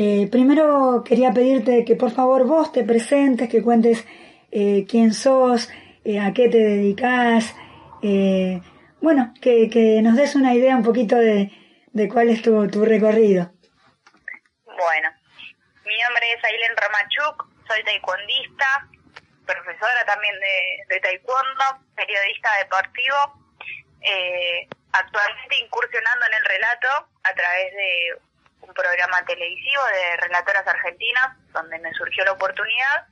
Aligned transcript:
Eh, 0.00 0.28
primero 0.30 1.02
quería 1.04 1.32
pedirte 1.32 1.84
que 1.84 1.96
por 1.96 2.12
favor 2.12 2.46
vos 2.46 2.70
te 2.70 2.84
presentes, 2.84 3.48
que 3.48 3.64
cuentes 3.64 4.06
eh, 4.52 4.86
quién 4.88 5.12
sos, 5.12 5.68
eh, 6.04 6.20
a 6.20 6.32
qué 6.32 6.48
te 6.48 6.58
dedicas, 6.58 7.52
bueno, 9.00 9.34
que, 9.42 10.00
nos 10.00 10.14
des 10.14 10.36
una 10.36 10.54
idea 10.54 10.76
un 10.76 10.84
poquito 10.84 11.16
de, 11.16 11.50
cuál 12.12 12.28
es 12.28 12.42
tu, 12.42 12.84
recorrido. 12.84 13.50
Bueno, 14.66 15.08
mi 15.84 15.98
nombre 15.98 16.26
es 16.30 16.44
Ailen 16.44 16.76
Ramachuk, 16.76 17.48
soy 17.66 17.82
taekwondista, 17.82 18.86
profesora 19.46 20.04
también 20.06 20.34
de, 20.38 20.94
de 20.94 21.00
taekwondo, 21.00 21.64
periodista 21.96 22.50
deportivo, 22.62 23.18
actualmente 24.92 25.56
incursionando 25.60 26.26
en 26.26 26.34
el 26.34 26.44
relato 26.44 26.88
a 27.24 27.34
través 27.34 27.72
de 27.74 28.27
un 28.60 28.74
programa 28.74 29.24
televisivo 29.24 29.82
de 29.86 30.16
relatoras 30.18 30.66
argentinas, 30.66 31.36
donde 31.52 31.78
me 31.78 31.92
surgió 31.94 32.24
la 32.24 32.32
oportunidad 32.32 33.06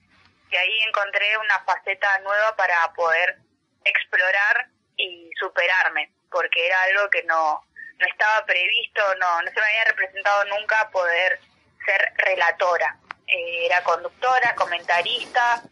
y 0.50 0.56
ahí 0.56 0.80
encontré 0.86 1.36
una 1.39 1.58
faceta 1.64 2.19
nueva 2.20 2.55
para 2.56 2.92
poder 2.94 3.39
explorar 3.84 4.69
y 4.97 5.30
superarme, 5.39 6.11
porque 6.30 6.67
era 6.67 6.83
algo 6.83 7.11
que 7.11 7.22
no, 7.24 7.64
no 7.98 8.06
estaba 8.06 8.44
previsto, 8.44 9.02
no, 9.20 9.42
no 9.42 9.48
se 9.48 9.61
me 9.61 9.67
había 9.67 9.84
representado 9.91 10.44
nunca 10.47 10.91
poder 10.91 11.41
ser 11.84 12.12
relatora. 12.17 12.97
Eh, 13.27 13.67
era 13.67 13.83
conductora, 13.83 14.55
comentarista, 14.55 15.62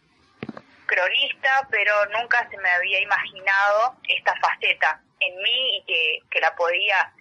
cronista, 0.85 1.67
pero 1.69 2.05
nunca 2.07 2.47
se 2.49 2.57
me 2.57 2.69
había 2.69 2.99
imaginado 3.01 3.95
esta 4.07 4.35
faceta 4.35 5.01
en 5.19 5.37
mí 5.37 5.77
y 5.77 5.83
que, 5.85 6.19
que 6.29 6.39
la 6.41 6.55
podía 6.55 7.11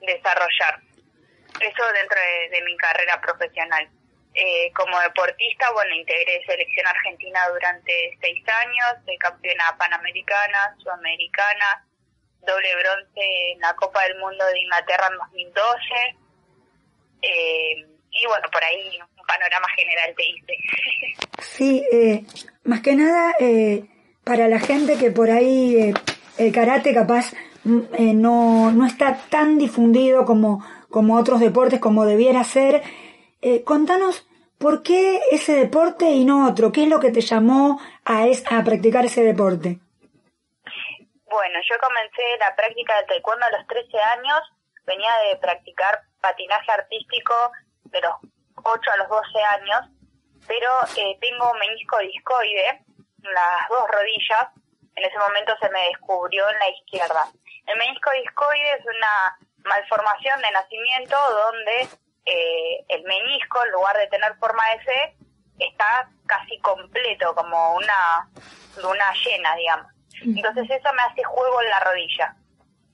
desarrollar. 0.00 0.80
Eso 1.62 1.82
dentro 1.92 2.18
de, 2.50 2.62
mi 2.64 2.76
carrera 2.76 3.20
profesional. 3.20 3.88
Eh, 4.34 4.72
como 4.74 4.98
deportista, 4.98 5.70
bueno, 5.72 5.94
integré 5.94 6.42
selección 6.44 6.86
argentina 6.86 7.40
durante 7.52 8.18
seis 8.20 8.42
años, 8.48 9.04
de 9.04 9.16
campeona 9.18 9.76
panamericana, 9.78 10.74
sudamericana, 10.78 11.86
doble 12.40 12.74
bronce 12.74 13.52
en 13.52 13.60
la 13.60 13.74
Copa 13.76 14.02
del 14.04 14.18
Mundo 14.18 14.44
de 14.46 14.58
Inglaterra 14.58 15.08
en 15.12 15.18
2012. 15.18 15.84
Eh, 17.22 17.86
y 18.10 18.26
bueno, 18.26 18.48
por 18.50 18.64
ahí 18.64 18.98
un 19.00 19.26
panorama 19.26 19.68
general 19.76 20.14
te 20.16 20.26
hice. 20.26 20.56
Sí, 21.42 21.84
eh, 21.92 22.24
más 22.64 22.80
que 22.80 22.94
nada 22.94 23.34
para 24.24 24.48
la 24.48 24.58
gente 24.58 24.96
que 24.96 25.10
por 25.10 25.30
ahí 25.30 25.92
el 26.38 26.52
karate 26.52 26.94
capaz 26.94 27.34
mm, 27.64 28.20
no, 28.20 28.70
no 28.70 28.86
está 28.86 29.16
tan 29.28 29.58
difundido 29.58 30.24
como 30.24 30.64
como 30.92 31.18
otros 31.18 31.40
deportes, 31.40 31.80
como 31.80 32.04
debiera 32.04 32.44
ser. 32.44 32.82
Eh, 33.40 33.64
contanos 33.64 34.28
por 34.58 34.84
qué 34.84 35.20
ese 35.32 35.54
deporte 35.54 36.04
y 36.10 36.24
no 36.24 36.46
otro. 36.48 36.70
¿Qué 36.70 36.84
es 36.84 36.88
lo 36.88 37.00
que 37.00 37.10
te 37.10 37.20
llamó 37.20 37.80
a, 38.04 38.22
a 38.22 38.62
practicar 38.62 39.04
ese 39.04 39.24
deporte? 39.24 39.80
Bueno, 41.28 41.58
yo 41.68 41.76
comencé 41.80 42.22
la 42.38 42.54
práctica 42.54 42.94
del 42.98 43.06
taekwondo 43.06 43.46
a 43.46 43.58
los 43.58 43.66
13 43.66 43.98
años. 43.98 44.38
Venía 44.86 45.10
de 45.28 45.38
practicar 45.38 46.02
patinaje 46.20 46.70
artístico 46.70 47.34
de 47.84 48.00
los 48.00 48.14
8 48.62 48.90
a 48.92 48.96
los 48.98 49.08
12 49.08 49.42
años, 49.58 49.80
pero 50.46 50.68
eh, 50.96 51.18
tengo 51.20 51.54
menisco 51.54 51.98
discoide 51.98 52.68
en 52.68 53.34
las 53.34 53.68
dos 53.68 53.88
rodillas. 53.90 54.46
En 54.94 55.04
ese 55.04 55.18
momento 55.18 55.54
se 55.60 55.70
me 55.70 55.88
descubrió 55.88 56.48
en 56.50 56.58
la 56.58 56.68
izquierda. 56.68 57.26
El 57.66 57.78
menisco 57.78 58.10
discoide 58.22 58.72
es 58.74 58.84
una 58.84 59.38
malformación 59.64 60.40
de 60.40 60.50
nacimiento 60.50 61.16
donde 61.16 61.88
eh, 62.24 62.84
el 62.88 63.02
menisco, 63.04 63.64
en 63.64 63.72
lugar 63.72 63.96
de 63.96 64.06
tener 64.08 64.34
forma 64.36 64.62
de 64.70 64.84
C, 64.84 65.16
está 65.58 66.08
casi 66.26 66.58
completo, 66.60 67.34
como 67.34 67.74
una 67.74 68.28
luna 68.76 69.12
llena, 69.24 69.54
digamos. 69.56 69.92
Entonces 70.24 70.70
eso 70.70 70.92
me 70.92 71.02
hace 71.02 71.24
juego 71.24 71.62
en 71.62 71.70
la 71.70 71.80
rodilla, 71.80 72.36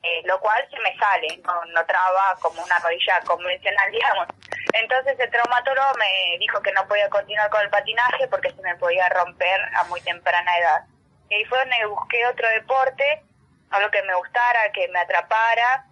eh, 0.03 0.23
lo 0.25 0.41
cual 0.41 0.67
se 0.71 0.79
me 0.81 0.97
sale, 0.97 1.43
no, 1.45 1.65
no 1.67 1.84
traba 1.84 2.37
como 2.41 2.62
una 2.62 2.79
rodilla 2.79 3.21
convencional, 3.27 3.91
digamos. 3.93 4.29
Entonces 4.73 5.19
el 5.19 5.31
traumatólogo 5.31 5.95
me 5.99 6.39
dijo 6.39 6.61
que 6.62 6.73
no 6.73 6.87
podía 6.87 7.09
continuar 7.11 7.50
con 7.50 7.61
el 7.61 7.71
patinaje 7.71 8.29
porque 8.29 8.53
se 8.53 8.62
me 8.62 8.77
podía 8.77 9.09
romper 9.11 9.61
a 9.77 9.85
muy 9.85 10.00
temprana 10.00 10.59
edad. 10.59 10.85
Y 11.29 11.35
ahí 11.35 11.45
fue 11.45 11.59
donde 11.59 11.87
busqué 11.87 12.27
otro 12.27 12.49
deporte, 12.49 13.25
algo 13.71 13.91
que 13.91 14.03
me 14.03 14.15
gustara, 14.15 14.73
que 14.73 14.89
me 14.89 15.00
atrapara, 15.00 15.85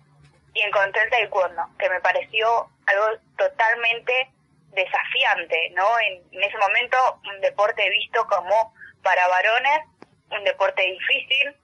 y 0.57 0.63
encontré 0.63 1.03
el 1.03 1.11
taekwondo, 1.11 1.69
que 1.79 1.91
me 1.91 2.01
pareció 2.01 2.71
algo 2.87 3.21
totalmente 3.37 4.31
desafiante, 4.73 5.71
¿no? 5.75 5.87
En, 6.01 6.43
ese 6.43 6.57
momento 6.57 6.97
un 7.29 7.41
deporte 7.43 7.89
visto 7.91 8.27
como 8.27 8.75
para 9.03 9.29
varones, 9.29 9.81
un 10.31 10.45
deporte 10.45 10.83
difícil, 10.83 11.55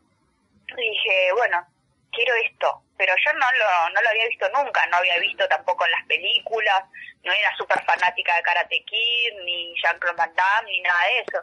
y 0.77 0.91
dije, 0.91 1.33
bueno, 1.33 1.67
quiero 2.13 2.35
esto, 2.35 2.83
pero 2.99 3.15
yo 3.25 3.33
no 3.33 3.47
lo, 3.53 3.95
no 3.95 4.03
lo 4.03 4.09
había 4.11 4.29
visto 4.29 4.47
nunca, 4.51 4.85
no 4.87 4.99
había 4.99 5.19
visto 5.19 5.49
tampoco 5.49 5.87
en 5.87 5.93
las 5.93 6.05
películas, 6.07 6.85
no 7.23 7.33
era 7.33 7.57
súper 7.57 7.83
fanática 7.85 8.37
de 8.37 8.43
Karate 8.43 8.85
Kid, 8.85 9.33
ni 9.45 9.75
Jean-Claude 9.81 10.17
Van 10.19 10.35
Damme, 10.35 10.71
ni 10.71 10.81
nada 10.83 11.05
de 11.05 11.19
eso, 11.21 11.39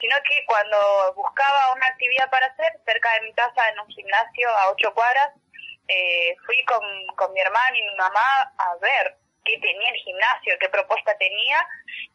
sino 0.00 0.16
que 0.26 0.44
cuando 0.46 1.14
buscaba 1.14 1.72
una 1.74 1.86
actividad 1.86 2.28
para 2.30 2.46
hacer 2.46 2.72
cerca 2.84 3.12
de 3.14 3.20
mi 3.22 3.32
casa 3.34 3.68
en 3.68 3.78
un 3.78 3.88
gimnasio 3.88 4.48
a 4.50 4.70
ocho 4.70 4.92
cuadras, 4.92 5.30
eh, 5.88 6.36
fui 6.46 6.64
con, 6.64 6.82
con 7.16 7.32
mi 7.32 7.40
hermano 7.40 7.76
y 7.76 7.82
mi 7.82 7.94
mamá 7.96 8.52
a 8.58 8.76
ver 8.80 9.16
qué 9.44 9.58
tenía 9.58 9.88
el 9.88 9.96
gimnasio, 9.96 10.58
qué 10.60 10.68
propuesta 10.68 11.16
tenía 11.18 11.66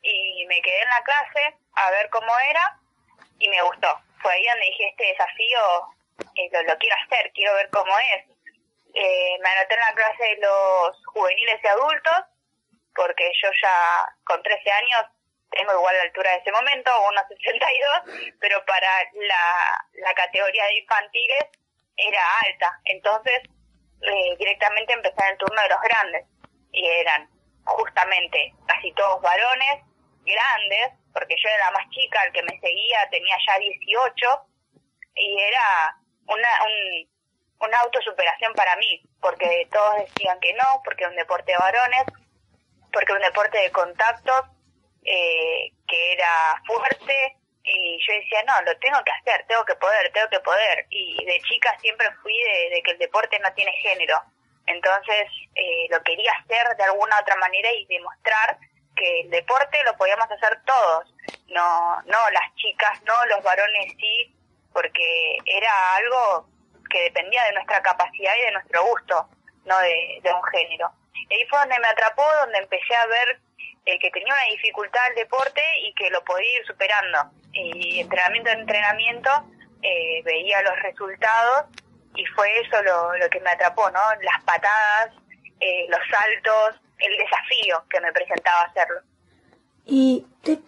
y 0.02 0.46
me 0.48 0.62
quedé 0.62 0.82
en 0.82 0.90
la 0.90 1.04
clase 1.04 1.56
a 1.76 1.92
ver 1.92 2.10
cómo 2.10 2.32
era 2.50 2.80
y 3.40 3.50
me 3.50 3.62
gustó. 3.64 4.00
Fue 4.22 4.34
ahí 4.34 4.46
donde 4.46 4.66
dije, 4.66 4.88
este 4.90 5.06
desafío 5.06 5.60
eh, 6.36 6.64
lo, 6.68 6.78
quiero 6.78 6.96
hacer, 7.04 7.32
quiero 7.34 7.54
ver 7.56 7.70
cómo 7.70 7.92
es. 8.16 8.26
Eh, 8.94 9.38
me 9.42 9.50
anoté 9.50 9.74
en 9.74 9.80
la 9.82 9.94
clase 9.94 10.24
de 10.24 10.38
los 10.38 11.06
juveniles 11.08 11.60
y 11.64 11.68
adultos 11.68 12.36
porque 12.96 13.30
yo 13.44 13.50
ya 13.62 14.08
con 14.24 14.42
13 14.42 14.72
años 14.72 15.06
tengo 15.52 15.74
igual 15.74 15.96
la 15.98 16.04
altura 16.04 16.32
de 16.32 16.38
ese 16.38 16.52
momento, 16.52 16.92
1,62, 16.92 18.36
pero 18.40 18.64
para 18.66 18.90
la, 19.14 19.86
la 19.94 20.14
categoría 20.14 20.66
de 20.66 20.80
infantiles 20.80 21.46
era 21.98 22.22
alta. 22.46 22.80
Entonces 22.86 23.42
eh, 24.06 24.36
directamente 24.38 24.94
empecé 24.94 25.16
en 25.20 25.32
el 25.32 25.38
turno 25.38 25.62
de 25.62 25.70
los 25.70 25.82
grandes. 25.82 26.26
Y 26.72 26.86
eran 26.86 27.30
justamente 27.64 28.54
casi 28.68 28.92
todos 28.94 29.22
varones, 29.22 29.84
grandes, 30.26 30.94
porque 31.14 31.36
yo 31.42 31.50
era 31.50 31.66
la 31.66 31.72
más 31.72 31.90
chica, 31.90 32.24
el 32.24 32.34
que 32.34 32.44
me 32.44 32.60
seguía 32.60 33.08
tenía 33.10 33.36
ya 33.48 33.58
18, 33.60 34.28
y 35.16 35.42
era 35.42 35.98
una, 36.28 36.50
un, 36.66 37.10
una 37.68 37.80
autosuperación 37.80 38.54
para 38.54 38.76
mí, 38.76 39.02
porque 39.22 39.68
todos 39.72 39.96
decían 39.98 40.40
que 40.40 40.54
no, 40.54 40.82
porque 40.84 41.08
un 41.08 41.16
deporte 41.16 41.52
de 41.52 41.58
varones, 41.58 42.04
porque 42.92 43.14
un 43.14 43.22
deporte 43.22 43.58
de 43.58 43.72
contactos, 43.72 44.42
eh, 45.04 45.72
que 45.88 46.14
era 46.14 46.62
fuerte, 46.66 47.38
y 47.66 47.98
yo 48.06 48.14
decía, 48.14 48.44
no, 48.44 48.62
lo 48.62 48.78
tengo 48.78 49.04
que 49.04 49.12
hacer, 49.12 49.46
tengo 49.48 49.66
que 49.66 49.76
poder, 49.76 50.12
tengo 50.14 50.30
que 50.30 50.40
poder. 50.40 50.86
Y 50.90 51.24
de 51.26 51.40
chica 51.42 51.76
siempre 51.80 52.08
fui 52.22 52.38
de, 52.38 52.82
que 52.84 52.92
el 52.92 53.00
deporte 53.00 53.40
no 53.40 53.52
tiene 53.54 53.72
género. 53.74 54.22
Entonces 54.68 55.28
eh, 55.56 55.88
lo 55.90 56.02
quería 56.04 56.32
hacer 56.34 56.76
de 56.78 56.84
alguna 56.84 57.20
otra 57.20 57.36
manera 57.38 57.72
y 57.72 57.86
demostrar 57.86 58.58
que 58.96 59.22
el 59.22 59.30
deporte 59.30 59.84
lo 59.84 59.98
podíamos 59.98 60.30
hacer 60.30 60.60
todos. 60.66 61.14
No, 61.48 62.02
no 62.04 62.30
las 62.32 62.56
chicas, 62.56 63.02
no 63.04 63.14
los 63.28 63.44
varones 63.44 63.94
sí, 64.00 64.36
porque 64.72 65.38
era 65.46 65.96
algo 65.96 66.48
que 66.90 67.04
dependía 67.04 67.44
de 67.46 67.54
nuestra 67.54 67.82
capacidad 67.82 68.34
y 68.38 68.42
de 68.42 68.52
nuestro 68.52 68.84
gusto, 68.84 69.30
no 69.66 69.80
de, 69.80 70.20
de 70.22 70.34
un 70.34 70.44
género. 70.44 70.92
Y 71.30 71.34
ahí 71.34 71.48
fue 71.48 71.60
donde 71.60 71.80
me 71.80 71.88
atrapó, 71.88 72.24
donde 72.42 72.60
empecé 72.60 72.96
a 72.96 73.08
ver 73.08 73.40
eh, 73.86 74.00
que 74.00 74.10
tenía 74.12 74.34
una 74.34 74.56
dificultad 74.56 75.02
el 75.10 75.16
deporte 75.16 75.62
y 75.84 75.94
que 75.94 76.10
lo 76.10 76.24
podía 76.24 76.60
ir 76.60 76.66
superando. 76.66 77.32
Y 77.54 78.00
entrenamiento 78.02 78.50
en 78.50 78.60
entrenamiento 78.60 79.30
eh, 79.82 80.22
veía 80.24 80.62
los 80.64 80.80
resultados 80.82 81.66
y 82.16 82.26
fue 82.28 82.48
eso 82.60 82.82
lo, 82.84 83.16
lo 83.18 83.30
que 83.30 83.40
me 83.42 83.52
atrapó, 83.52 83.90
¿no? 83.92 84.00
Las 84.22 84.44
patadas, 84.44 85.12
eh, 85.60 85.86
los 85.90 86.00
saltos, 86.10 86.82
el 87.00 87.18
desafío 87.18 87.84
que 87.90 88.00
me 88.02 88.12
presentaba 88.12 88.64
hacerlo. 88.64 89.02
Y 89.86 90.26
te, 90.44 90.60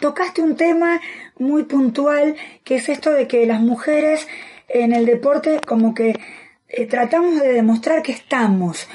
tocaste 0.00 0.42
un 0.42 0.56
tema 0.56 1.00
muy 1.38 1.64
puntual, 1.64 2.36
que 2.64 2.76
es 2.76 2.88
esto 2.88 3.10
de 3.10 3.28
que 3.28 3.46
las 3.46 3.60
mujeres 3.60 4.28
en 4.68 4.92
el 4.92 5.06
deporte 5.06 5.60
como 5.66 5.94
que 5.94 6.14
eh, 6.68 6.86
tratamos 6.86 7.40
de 7.40 7.52
demostrar 7.52 8.02
que 8.02 8.12
estamos. 8.12 8.88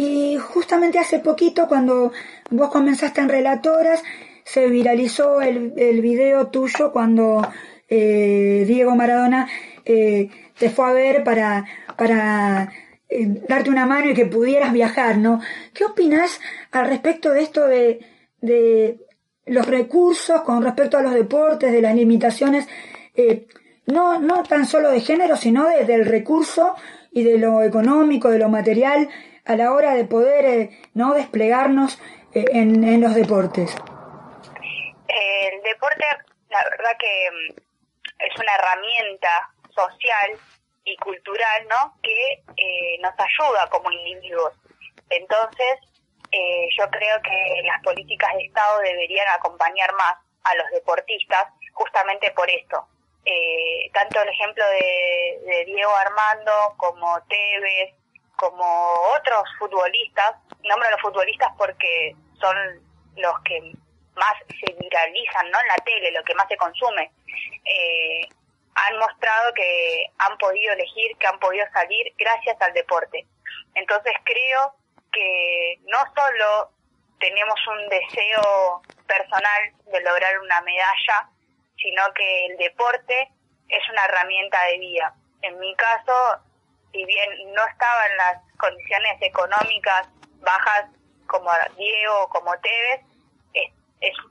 Y 0.00 0.38
justamente 0.38 0.98
hace 0.98 1.18
poquito, 1.18 1.68
cuando 1.68 2.10
vos 2.48 2.70
comenzaste 2.70 3.20
en 3.20 3.28
Relatoras, 3.28 4.02
se 4.44 4.66
viralizó 4.66 5.42
el, 5.42 5.74
el 5.76 6.00
video 6.00 6.46
tuyo 6.46 6.90
cuando 6.90 7.46
eh, 7.86 8.64
Diego 8.66 8.96
Maradona 8.96 9.46
eh, 9.84 10.30
te 10.58 10.70
fue 10.70 10.86
a 10.88 10.92
ver 10.94 11.22
para, 11.22 11.66
para 11.98 12.72
eh, 13.10 13.26
darte 13.46 13.68
una 13.68 13.84
mano 13.84 14.08
y 14.08 14.14
que 14.14 14.24
pudieras 14.24 14.72
viajar, 14.72 15.18
¿no? 15.18 15.38
¿Qué 15.74 15.84
opinas 15.84 16.40
al 16.70 16.86
respecto 16.86 17.32
de 17.32 17.42
esto 17.42 17.66
de, 17.66 18.00
de 18.40 19.00
los 19.44 19.66
recursos 19.66 20.40
con 20.40 20.62
respecto 20.62 20.96
a 20.96 21.02
los 21.02 21.12
deportes, 21.12 21.70
de 21.70 21.82
las 21.82 21.94
limitaciones, 21.94 22.66
eh, 23.14 23.46
no, 23.84 24.18
no 24.18 24.44
tan 24.44 24.64
solo 24.64 24.92
de 24.92 25.02
género, 25.02 25.36
sino 25.36 25.68
de, 25.68 25.84
del 25.84 26.06
recurso 26.06 26.74
y 27.12 27.24
de 27.24 27.38
lo 27.38 27.62
económico, 27.62 28.30
de 28.30 28.38
lo 28.38 28.48
material, 28.48 29.08
a 29.44 29.56
la 29.56 29.72
hora 29.72 29.94
de 29.94 30.04
poder 30.04 30.44
eh, 30.44 30.70
no 30.94 31.14
desplegarnos 31.14 32.00
eh, 32.34 32.44
en, 32.52 32.84
en 32.84 33.00
los 33.00 33.14
deportes? 33.14 33.74
El 35.08 35.62
deporte, 35.62 36.04
la 36.48 36.62
verdad 36.64 36.96
que 36.98 37.30
mm, 37.30 37.60
es 38.20 38.36
una 38.38 38.54
herramienta 38.54 39.50
social 39.74 40.38
y 40.84 40.96
cultural, 40.96 41.66
¿no? 41.68 41.94
Que 42.02 42.42
eh, 42.56 42.98
nos 43.00 43.12
ayuda 43.18 43.68
como 43.70 43.90
individuos. 43.90 44.52
Entonces, 45.08 45.78
eh, 46.32 46.68
yo 46.78 46.88
creo 46.90 47.20
que 47.22 47.62
las 47.64 47.82
políticas 47.82 48.32
de 48.34 48.44
Estado 48.44 48.80
deberían 48.80 49.26
acompañar 49.36 49.92
más 49.94 50.14
a 50.44 50.54
los 50.54 50.70
deportistas 50.70 51.46
justamente 51.72 52.30
por 52.32 52.48
esto. 52.48 52.86
Eh, 53.24 53.90
tanto 53.92 54.22
el 54.22 54.28
ejemplo 54.28 54.64
de, 54.70 55.64
Diego 55.66 55.94
Armando 55.94 56.74
como 56.76 57.20
Tevez, 57.28 57.94
como 58.36 58.64
otros 59.16 59.44
futbolistas, 59.58 60.36
nombro 60.64 60.88
a 60.88 60.92
los 60.92 61.00
futbolistas 61.00 61.50
porque 61.58 62.16
son 62.40 62.56
los 63.16 63.34
que 63.44 63.60
más 64.14 64.34
se 64.48 64.72
viralizan 64.72 65.50
¿no? 65.50 65.60
en 65.60 65.68
la 65.68 65.76
tele, 65.84 66.12
lo 66.12 66.24
que 66.24 66.34
más 66.34 66.48
se 66.48 66.56
consume. 66.56 67.10
Eh, 67.64 68.28
han 68.74 68.98
mostrado 68.98 69.52
que 69.54 70.06
han 70.18 70.38
podido 70.38 70.72
elegir, 70.72 71.16
que 71.18 71.26
han 71.26 71.38
podido 71.38 71.66
salir 71.72 72.14
gracias 72.18 72.56
al 72.60 72.72
deporte. 72.72 73.26
Entonces 73.74 74.14
creo 74.24 74.74
que 75.12 75.78
no 75.86 75.98
solo 76.14 76.70
tenemos 77.18 77.58
un 77.66 77.88
deseo 77.88 78.82
personal 79.06 79.72
de 79.92 80.00
lograr 80.00 80.38
una 80.38 80.60
medalla, 80.62 81.28
sino 81.82 82.02
que 82.14 82.46
el 82.46 82.56
deporte 82.58 83.30
es 83.68 83.88
una 83.90 84.04
herramienta 84.04 84.62
de 84.66 84.78
vida. 84.78 85.14
En 85.42 85.58
mi 85.58 85.74
caso, 85.76 86.42
si 86.92 87.04
bien 87.04 87.52
no 87.54 87.64
estaba 87.66 88.06
en 88.06 88.16
las 88.16 88.36
condiciones 88.58 89.16
económicas 89.20 90.08
bajas 90.40 90.86
como 91.26 91.50
Diego 91.76 92.24
o 92.24 92.28
como 92.28 92.52
Tevez, 92.60 93.00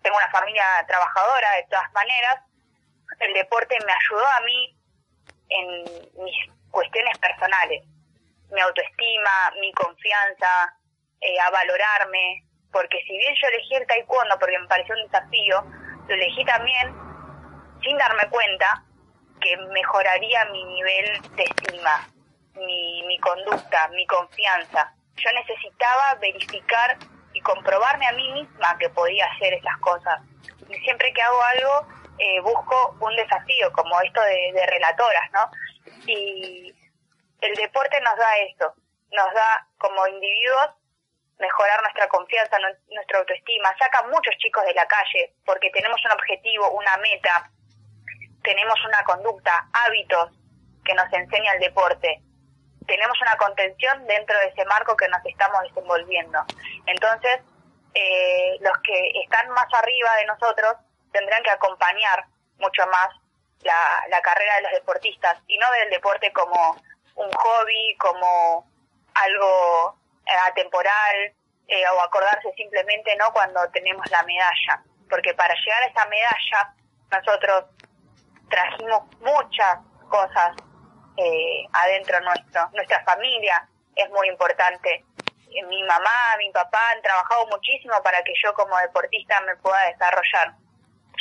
tengo 0.03 0.17
una 0.17 0.31
familia 0.31 0.63
trabajadora 0.87 1.51
de 1.55 1.63
todas 1.69 1.91
maneras, 1.93 2.39
el 3.19 3.33
deporte 3.33 3.77
me 3.85 3.93
ayudó 3.93 4.25
a 4.25 4.41
mí 4.41 4.75
en 5.49 5.83
mis 6.23 6.35
cuestiones 6.71 7.17
personales, 7.19 7.83
mi 8.51 8.61
autoestima, 8.61 9.51
mi 9.59 9.71
confianza, 9.73 10.75
eh, 11.21 11.39
a 11.39 11.49
valorarme, 11.49 12.43
porque 12.71 12.99
si 13.05 13.17
bien 13.17 13.35
yo 13.41 13.47
elegí 13.47 13.75
el 13.75 13.87
taekwondo 13.87 14.39
porque 14.39 14.59
me 14.59 14.67
pareció 14.67 14.95
un 14.95 15.03
desafío, 15.03 15.63
lo 16.07 16.13
elegí 16.15 16.45
también 16.45 17.08
sin 17.83 17.97
darme 17.97 18.27
cuenta 18.29 18.83
que 19.41 19.57
mejoraría 19.57 20.45
mi 20.45 20.63
nivel 20.65 21.21
de 21.35 21.43
estima, 21.43 22.07
mi, 22.55 23.03
mi 23.07 23.19
conducta, 23.19 23.87
mi 23.89 24.05
confianza. 24.05 24.93
Yo 25.15 25.31
necesitaba 25.33 26.15
verificar 26.19 26.97
y 27.33 27.41
comprobarme 27.41 28.07
a 28.07 28.11
mí 28.13 28.31
misma 28.33 28.77
que 28.77 28.89
podía 28.89 29.25
hacer 29.25 29.53
esas 29.53 29.77
cosas. 29.79 30.21
Y 30.67 30.73
siempre 30.79 31.13
que 31.13 31.21
hago 31.21 31.41
algo, 31.41 31.87
eh, 32.19 32.39
busco 32.41 32.97
un 32.99 33.15
desafío, 33.15 33.71
como 33.71 33.99
esto 34.01 34.21
de, 34.21 34.65
relatoras, 34.67 35.31
¿no? 35.31 35.49
Y 36.05 36.73
el 37.41 37.55
deporte 37.55 37.99
nos 38.01 38.17
da 38.17 38.37
esto, 38.39 38.73
nos 39.11 39.33
da 39.33 39.67
como 39.77 40.05
individuos 40.07 40.69
mejorar 41.39 41.81
nuestra 41.81 42.07
confianza, 42.09 42.57
nuestra 42.89 43.19
autoestima, 43.19 43.73
saca 43.79 44.03
muchos 44.07 44.35
chicos 44.39 44.65
de 44.65 44.73
la 44.73 44.85
calle 44.87 45.33
porque 45.45 45.69
tenemos 45.71 46.03
un 46.03 46.11
objetivo, 46.11 46.71
una 46.71 46.97
meta, 46.97 47.49
tenemos 48.43 48.79
una 48.85 49.03
conducta, 49.03 49.67
hábitos 49.73 50.31
que 50.83 50.93
nos 50.93 51.11
enseña 51.13 51.53
el 51.53 51.59
deporte, 51.59 52.21
tenemos 52.89 53.21
una 53.21 53.37
contención 53.37 54.05
dentro 54.07 54.37
de 54.39 54.47
ese 54.47 54.65
marco 54.65 54.97
que 54.97 55.07
nos 55.07 55.23
estamos 55.23 55.61
desenvolviendo. 55.63 56.43
Entonces, 56.87 57.39
eh, 57.93 58.57
los 58.61 58.77
que 58.79 59.11
están 59.23 59.49
más 59.51 59.67
arriba 59.73 60.15
de 60.17 60.25
nosotros 60.25 60.73
tendrán 61.11 61.43
que 61.43 61.51
acompañar 61.51 62.25
mucho 62.57 62.85
más 62.87 63.09
la, 63.61 64.21
carrera 64.21 64.55
de 64.55 64.61
los 64.63 64.71
deportistas 64.71 65.37
y 65.47 65.57
no 65.57 65.71
del 65.71 65.89
deporte 65.91 66.31
como 66.33 66.75
un 67.15 67.31
hobby, 67.31 67.95
como 67.97 68.67
algo 69.13 69.97
eh, 70.25 70.31
atemporal 70.47 71.33
eh, 71.67 71.83
o 71.95 72.01
acordarse 72.01 72.51
simplemente 72.53 73.15
no 73.17 73.31
cuando 73.33 73.69
tenemos 73.71 74.09
la 74.09 74.23
medalla, 74.23 74.83
porque 75.09 75.33
para 75.33 75.53
llegar 75.55 75.83
a 75.83 75.87
esa 75.87 76.05
medalla 76.05 76.73
nosotros 77.11 77.65
trajimos 78.49 79.03
muchas 79.19 79.79
cosas 80.09 80.55
eh, 81.17 81.65
adentro 81.73 82.19
nuestro, 82.21 82.69
nuestra 82.73 83.03
familia 83.03 83.67
es 83.95 84.09
muy 84.09 84.27
importante. 84.29 85.05
Mi 85.67 85.83
mamá, 85.83 86.37
mi 86.37 86.51
papá 86.51 86.79
han 86.91 87.01
trabajado 87.01 87.47
muchísimo 87.47 87.93
para 88.03 88.21
que 88.23 88.33
yo 88.43 88.53
como 88.53 88.77
deportista 88.77 89.41
me 89.41 89.55
pueda 89.57 89.81
desarrollar 89.87 90.53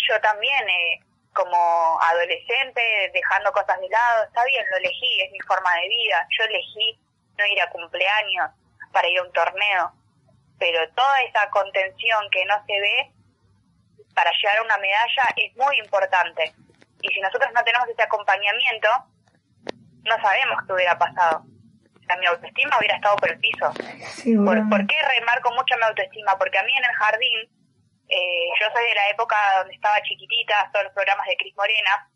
yo 0.08 0.20
también, 0.20 0.68
eh, 0.68 1.00
como 1.32 2.00
adolescente, 2.02 3.10
dejando 3.12 3.52
cosas 3.52 3.80
de 3.80 3.88
lado, 3.88 4.24
está 4.24 4.44
bien, 4.44 4.64
lo 4.70 4.76
elegí, 4.78 5.20
es 5.22 5.30
mi 5.32 5.40
forma 5.40 5.74
de 5.76 5.88
vida. 5.88 6.26
Yo 6.36 6.44
elegí 6.44 6.98
no 7.36 7.46
ir 7.46 7.60
a 7.62 7.70
cumpleaños 7.70 8.50
para 8.92 9.08
ir 9.08 9.18
a 9.18 9.22
un 9.22 9.32
torneo, 9.32 9.92
pero 10.58 10.88
toda 10.94 11.22
esa 11.22 11.48
contención 11.50 12.28
que 12.30 12.44
no 12.46 12.54
se 12.66 12.80
ve 12.80 13.12
para 14.14 14.32
llegar 14.32 14.58
a 14.58 14.62
una 14.62 14.78
medalla 14.78 15.22
es 15.36 15.54
muy 15.56 15.78
importante. 15.78 16.52
Y 17.02 17.08
si 17.08 17.20
nosotros 17.20 17.50
no 17.54 17.62
tenemos 17.64 17.88
ese 17.88 18.02
acompañamiento, 18.02 18.88
no 20.04 20.16
sabemos 20.20 20.58
qué 20.66 20.72
hubiera 20.72 20.98
pasado. 20.98 21.44
O 22.10 22.18
mi 22.18 22.26
autoestima 22.26 22.78
hubiera 22.78 22.96
estado 22.96 23.16
por 23.16 23.30
el 23.30 23.38
piso. 23.38 23.70
¿Por, 24.44 24.68
¿Por 24.70 24.86
qué 24.86 24.96
remarco 25.18 25.50
mucho 25.52 25.76
mi 25.76 25.84
autoestima? 25.84 26.38
Porque 26.38 26.58
a 26.58 26.62
mí 26.62 26.72
en 26.72 26.84
el 26.84 26.96
jardín 26.96 27.58
eh, 28.08 28.48
yo 28.58 28.66
soy 28.72 28.84
de 28.88 28.94
la 28.94 29.08
época 29.10 29.36
donde 29.58 29.74
estaba 29.74 30.00
chiquitita, 30.00 30.70
todos 30.72 30.84
los 30.84 30.94
programas 30.94 31.26
de 31.26 31.36
Cris 31.36 31.54
Morena, 31.56 32.08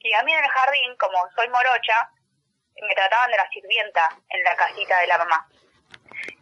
y 0.00 0.12
a 0.12 0.22
mí 0.24 0.32
en 0.32 0.42
el 0.42 0.50
jardín, 0.50 0.96
como 0.96 1.18
soy 1.36 1.48
morocha, 1.48 2.10
me 2.82 2.94
trataban 2.94 3.30
de 3.30 3.36
la 3.36 3.48
sirvienta 3.50 4.08
en 4.28 4.42
la 4.42 4.56
casita 4.56 4.98
de 4.98 5.06
la 5.06 5.18
mamá. 5.18 5.46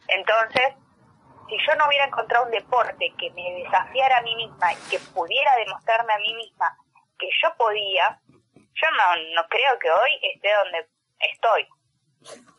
Entonces, 0.06 0.74
si 1.48 1.56
yo 1.66 1.74
no 1.74 1.86
hubiera 1.86 2.06
encontrado 2.06 2.46
un 2.46 2.50
deporte 2.50 3.12
que 3.18 3.30
me 3.32 3.62
desafiara 3.62 4.18
a 4.18 4.22
mí 4.22 4.34
misma 4.36 4.72
y 4.72 4.76
que 4.90 4.98
pudiera 5.12 5.54
demostrarme 5.56 6.12
a 6.14 6.18
mí 6.18 6.34
misma 6.34 6.78
que 7.18 7.28
yo 7.42 7.54
podía, 7.56 8.18
yo 8.54 8.86
no, 8.90 9.34
no 9.34 9.48
creo 9.48 9.78
que 9.78 9.90
hoy 9.90 10.20
esté 10.34 10.52
donde 10.52 10.86
estoy. 11.20 11.66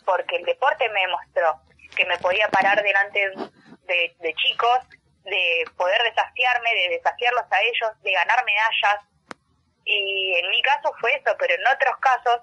Porque 0.05 0.37
el 0.37 0.45
deporte 0.45 0.89
me 0.89 1.01
demostró 1.01 1.61
que 1.95 2.05
me 2.05 2.17
podía 2.17 2.47
parar 2.49 2.81
delante 2.81 3.31
de, 3.83 4.15
de 4.19 4.33
chicos 4.35 4.79
de 5.23 5.65
poder 5.77 6.01
desafiarme, 6.03 6.73
de 6.73 6.89
desafiarlos 6.89 7.45
a 7.51 7.61
ellos, 7.61 8.01
de 8.01 8.11
ganar 8.11 8.43
medallas. 8.45 9.05
Y 9.85 10.33
en 10.35 10.49
mi 10.49 10.61
caso 10.61 10.93
fue 10.99 11.13
eso, 11.15 11.35
pero 11.37 11.53
en 11.53 11.67
otros 11.67 11.97
casos 11.99 12.41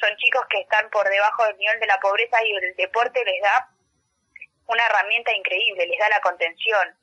son 0.00 0.16
chicos 0.16 0.44
que 0.50 0.60
están 0.60 0.88
por 0.90 1.08
debajo 1.08 1.44
del 1.44 1.58
nivel 1.58 1.80
de 1.80 1.86
la 1.86 1.98
pobreza 1.98 2.42
y 2.42 2.54
el 2.54 2.76
deporte 2.76 3.24
les 3.24 3.42
da 3.42 3.68
una 4.66 4.84
herramienta 4.86 5.32
increíble, 5.32 5.86
les 5.86 5.98
da 5.98 6.08
la 6.08 6.20
contención, 6.20 6.96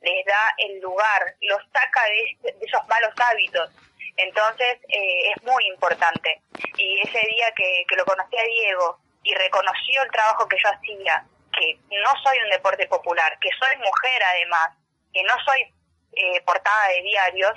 les 0.00 0.24
da 0.24 0.54
el 0.58 0.80
lugar, 0.80 1.34
los 1.42 1.62
saca 1.72 2.02
de, 2.04 2.54
esos 2.60 2.86
malos 2.88 3.12
hábitos. 3.16 3.70
Entonces 4.16 4.78
eh, 4.88 5.32
es 5.32 5.42
muy 5.42 5.66
importante. 5.66 6.42
Y 6.76 7.00
ese 7.00 7.20
día 7.26 7.52
que, 7.56 7.84
que 7.88 7.96
lo 7.96 8.04
conocí 8.04 8.36
a 8.38 8.44
Diego 8.44 8.98
y 9.22 9.34
reconoció 9.34 10.02
el 10.02 10.10
trabajo 10.10 10.48
que 10.48 10.56
yo 10.62 10.70
hacía, 10.70 11.24
que 11.52 11.78
no 11.90 12.10
soy 12.22 12.38
un 12.44 12.50
deporte 12.50 12.86
popular, 12.86 13.38
que 13.40 13.50
soy 13.58 13.76
mujer 13.76 14.22
además, 14.24 14.70
que 15.12 15.22
no 15.24 15.34
soy 15.44 15.74
eh, 16.12 16.40
portada 16.42 16.88
de 16.88 17.02
diarios, 17.02 17.52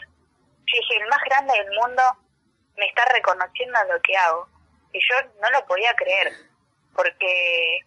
yo 0.66 0.80
dije, 0.80 0.98
el 0.98 1.08
más 1.08 1.22
grande 1.26 1.54
del 1.54 1.72
mundo 1.72 2.04
me 2.78 2.86
está 2.86 3.06
reconociendo 3.06 3.80
lo 3.92 4.02
que 4.02 4.16
hago. 4.18 4.48
Y 4.92 5.00
yo 5.10 5.16
no 5.42 5.50
lo 5.50 5.66
podía 5.66 5.94
creer, 5.96 6.32
porque 6.96 7.80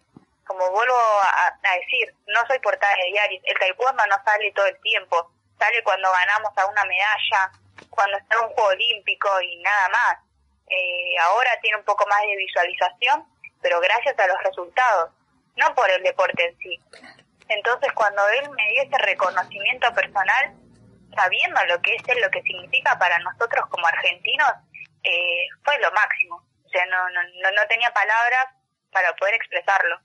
como 0.45 0.69
vuelvo 0.71 0.95
a, 0.95 1.57
decir, 1.79 2.13
no 2.27 2.45
soy 2.47 2.59
portada 2.59 2.95
de 2.95 3.11
diarios, 3.11 3.43
el 3.45 3.59
taekwondo 3.59 4.05
no 4.07 4.15
sale 4.23 4.51
todo 4.53 4.65
el 4.65 4.79
tiempo, 4.81 5.31
sale 5.59 5.83
cuando 5.83 6.09
ganamos 6.11 6.57
a 6.57 6.65
una 6.67 6.83
medalla, 6.85 7.51
cuando 7.89 8.17
está 8.17 8.35
en 8.35 8.45
un 8.45 8.53
juego 8.53 8.69
olímpico 8.69 9.29
y 9.41 9.61
nada 9.61 9.89
más. 9.89 10.17
Eh, 10.69 11.15
ahora 11.23 11.49
tiene 11.61 11.77
un 11.77 11.85
poco 11.85 12.05
más 12.07 12.21
de 12.21 12.35
visualización, 12.35 13.23
pero 13.61 13.79
gracias 13.79 14.19
a 14.19 14.27
los 14.27 14.37
resultados, 14.43 15.11
no 15.55 15.73
por 15.75 15.89
el 15.89 16.03
deporte 16.03 16.45
en 16.45 16.57
sí. 16.57 16.79
Entonces 17.47 17.91
cuando 17.93 18.21
él 18.29 18.49
me 18.51 18.69
dio 18.71 18.83
ese 18.83 18.97
reconocimiento 18.97 19.93
personal, 19.93 20.53
sabiendo 21.15 21.59
lo 21.65 21.81
que 21.81 21.95
es 21.95 22.03
él, 22.07 22.21
lo 22.21 22.29
que 22.29 22.41
significa 22.41 22.97
para 22.99 23.17
nosotros 23.19 23.65
como 23.69 23.87
argentinos, 23.87 24.51
eh, 25.03 25.47
fue 25.63 25.79
lo 25.79 25.91
máximo. 25.91 26.43
O 26.65 26.69
sea, 26.69 26.85
no, 26.87 27.09
no, 27.09 27.51
no 27.51 27.67
tenía 27.69 27.91
palabras 27.93 28.45
para 28.91 29.13
poder 29.15 29.35
expresarlo. 29.35 29.99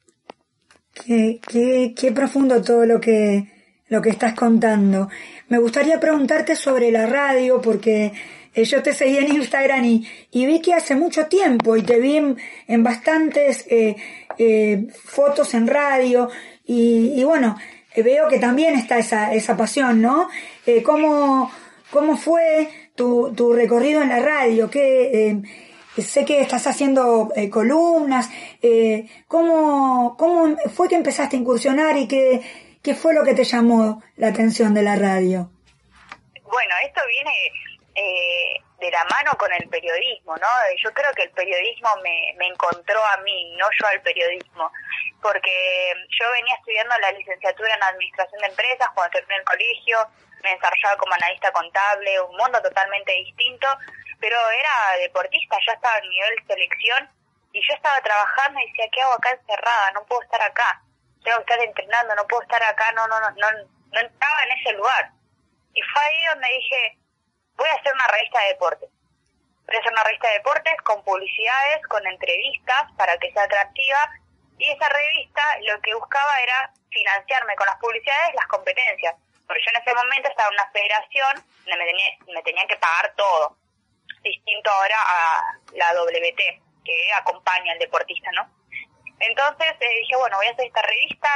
Qué, 0.95 1.41
qué, 1.49 1.95
qué 1.99 2.13
profundo 2.13 2.63
todo 2.63 2.85
lo 2.85 3.01
que, 3.01 3.62
lo 3.93 4.01
que 4.01 4.09
estás 4.09 4.33
contando. 4.33 5.11
Me 5.49 5.59
gustaría 5.59 6.01
preguntarte 6.01 6.57
sobre 6.57 6.91
la 6.91 7.05
radio 7.05 7.61
porque 7.61 8.11
eh, 8.55 8.65
yo 8.65 8.83
te 8.83 8.95
seguí 8.95 9.19
en 9.19 9.37
Instagram 9.37 9.85
y, 9.85 10.47
vi 10.47 10.63
que 10.63 10.73
hace 10.73 10.95
mucho 10.95 11.27
tiempo 11.27 11.77
y 11.77 11.83
te 11.83 12.01
vi 12.01 12.17
en, 12.69 12.83
bastantes 12.83 13.67
eh, 13.69 13.95
eh, 14.39 14.87
fotos 15.05 15.53
en 15.53 15.67
radio 15.67 16.31
y, 16.65 17.23
bueno, 17.25 17.59
veo 17.95 18.29
que 18.29 18.39
también 18.39 18.77
está 18.77 18.97
esa, 18.97 19.35
esa 19.35 19.59
pasión, 19.59 20.01
¿no? 20.01 20.29
¿cómo, 20.85 21.51
¿Cómo 21.91 22.17
fue 22.17 22.69
tu, 22.95 23.35
tu 23.37 23.53
recorrido 23.53 24.01
en 24.01 24.09
la 24.09 24.21
radio? 24.21 24.71
¿Qué, 24.71 25.43
sé 25.99 26.25
que 26.25 26.41
estás 26.41 26.67
haciendo 26.67 27.31
columnas. 27.51 28.31
¿cómo, 29.29 30.17
¿Cómo 30.17 30.57
fue 30.75 30.89
que 30.89 30.95
empezaste 30.95 31.37
a 31.37 31.41
incursionar 31.41 31.99
y 31.99 32.09
qué, 32.09 32.41
qué 32.83 32.95
fue 32.95 33.15
lo 33.15 33.25
que 33.25 33.35
te 33.35 33.45
llamó 33.45 34.03
la 34.17 34.29
atención 34.29 34.75
de 34.75 34.83
la 34.83 34.97
radio? 34.97 35.51
Bueno, 36.43 36.75
esto 36.85 37.01
viene 37.09 37.33
eh, 37.95 38.61
de 38.81 38.91
la 38.91 39.05
mano 39.05 39.33
con 39.39 39.53
el 39.53 39.69
periodismo, 39.69 40.37
¿no? 40.37 40.49
Yo 40.83 40.93
creo 40.93 41.13
que 41.15 41.23
el 41.23 41.31
periodismo 41.31 41.89
me, 42.03 42.35
me 42.37 42.49
encontró 42.49 42.99
a 43.07 43.17
mí, 43.19 43.57
no 43.57 43.67
yo 43.81 43.87
al 43.87 44.03
periodismo, 44.03 44.71
porque 45.23 45.95
yo 46.11 46.31
venía 46.33 46.55
estudiando 46.57 46.99
la 46.99 47.13
licenciatura 47.13 47.75
en 47.75 47.83
Administración 47.83 48.41
de 48.41 48.49
Empresas 48.49 48.89
cuando 48.95 49.13
terminé 49.13 49.37
el 49.37 49.45
colegio, 49.45 49.99
me 50.43 50.55
desarrollaba 50.55 50.97
como 50.99 51.15
analista 51.15 51.53
contable, 51.53 52.21
un 52.21 52.37
mundo 52.37 52.61
totalmente 52.61 53.13
distinto, 53.13 53.69
pero 54.19 54.37
era 54.51 54.99
deportista, 54.99 55.57
ya 55.67 55.75
estaba 55.75 55.95
a 55.95 56.01
nivel 56.01 56.35
selección 56.47 57.09
y 57.53 57.61
yo 57.61 57.75
estaba 57.75 58.01
trabajando 58.01 58.61
y 58.61 58.67
decía, 58.67 58.89
¿qué 58.93 59.03
hago 59.03 59.15
acá 59.15 59.31
encerrada? 59.31 59.93
No 59.93 60.05
puedo 60.07 60.23
estar 60.23 60.43
acá, 60.43 60.83
tengo 61.23 61.39
que 61.39 61.53
estar 61.53 61.61
entrenando, 61.61 62.15
no 62.15 62.27
puedo 62.27 62.43
estar 62.43 62.63
acá, 62.63 62.93
no, 62.93 63.07
no, 63.07 63.21
no, 63.21 63.31
no, 63.31 63.51
no 63.53 64.01
estaba 64.01 64.43
en 64.45 64.59
ese 64.59 64.73
lugar. 64.73 65.11
Y 65.75 65.81
fue 65.83 66.03
ahí 66.03 66.25
donde 66.27 66.49
dije, 66.49 66.99
voy 67.57 67.69
a 67.69 67.75
hacer 67.75 67.95
una 67.95 68.07
revista 68.09 68.41
de 68.41 68.49
deportes. 68.49 68.91
Voy 69.67 69.77
a 69.77 69.79
hacer 69.79 69.93
una 69.93 70.05
revista 70.05 70.29
de 70.29 70.35
deportes 70.35 70.77
con 70.83 71.05
publicidades, 71.05 71.87
con 71.87 72.07
entrevistas 72.07 72.93
para 72.99 73.17
que 73.19 73.33
sea 73.33 73.45
atractiva. 73.45 74.11
Y 74.59 74.71
esa 74.71 74.89
revista 74.89 75.43
lo 75.63 75.81
que 75.81 75.95
buscaba 75.95 76.41
era 76.43 76.73
financiarme 76.91 77.57
con 77.57 77.67
las 77.67 77.77
publicidades 77.77 78.35
las 78.35 78.47
competencias. 78.47 79.15
Porque 79.47 79.63
yo 79.65 79.71
en 79.75 79.83
ese 79.83 79.95
momento 79.95 80.29
estaba 80.29 80.49
en 80.49 80.55
una 80.55 80.71
federación 80.71 81.35
donde 81.65 81.77
me, 81.77 81.85
tenía, 81.87 82.07
me 82.35 82.43
tenían 82.43 82.69
que 82.69 82.77
pagar 82.77 83.15
todo. 83.17 83.57
Distinto 84.23 84.71
ahora 84.71 84.97
a 84.99 85.59
la 85.73 85.95
WT, 85.95 86.43
que 86.85 87.13
acompaña 87.15 87.73
al 87.73 87.79
deportista, 87.79 88.31
¿no? 88.33 88.62
Entonces 89.23 89.69
eh, 89.79 89.99
dije, 90.01 90.17
bueno, 90.17 90.37
voy 90.37 90.47
a 90.47 90.51
hacer 90.51 90.67
esta 90.67 90.83
revista, 90.83 91.29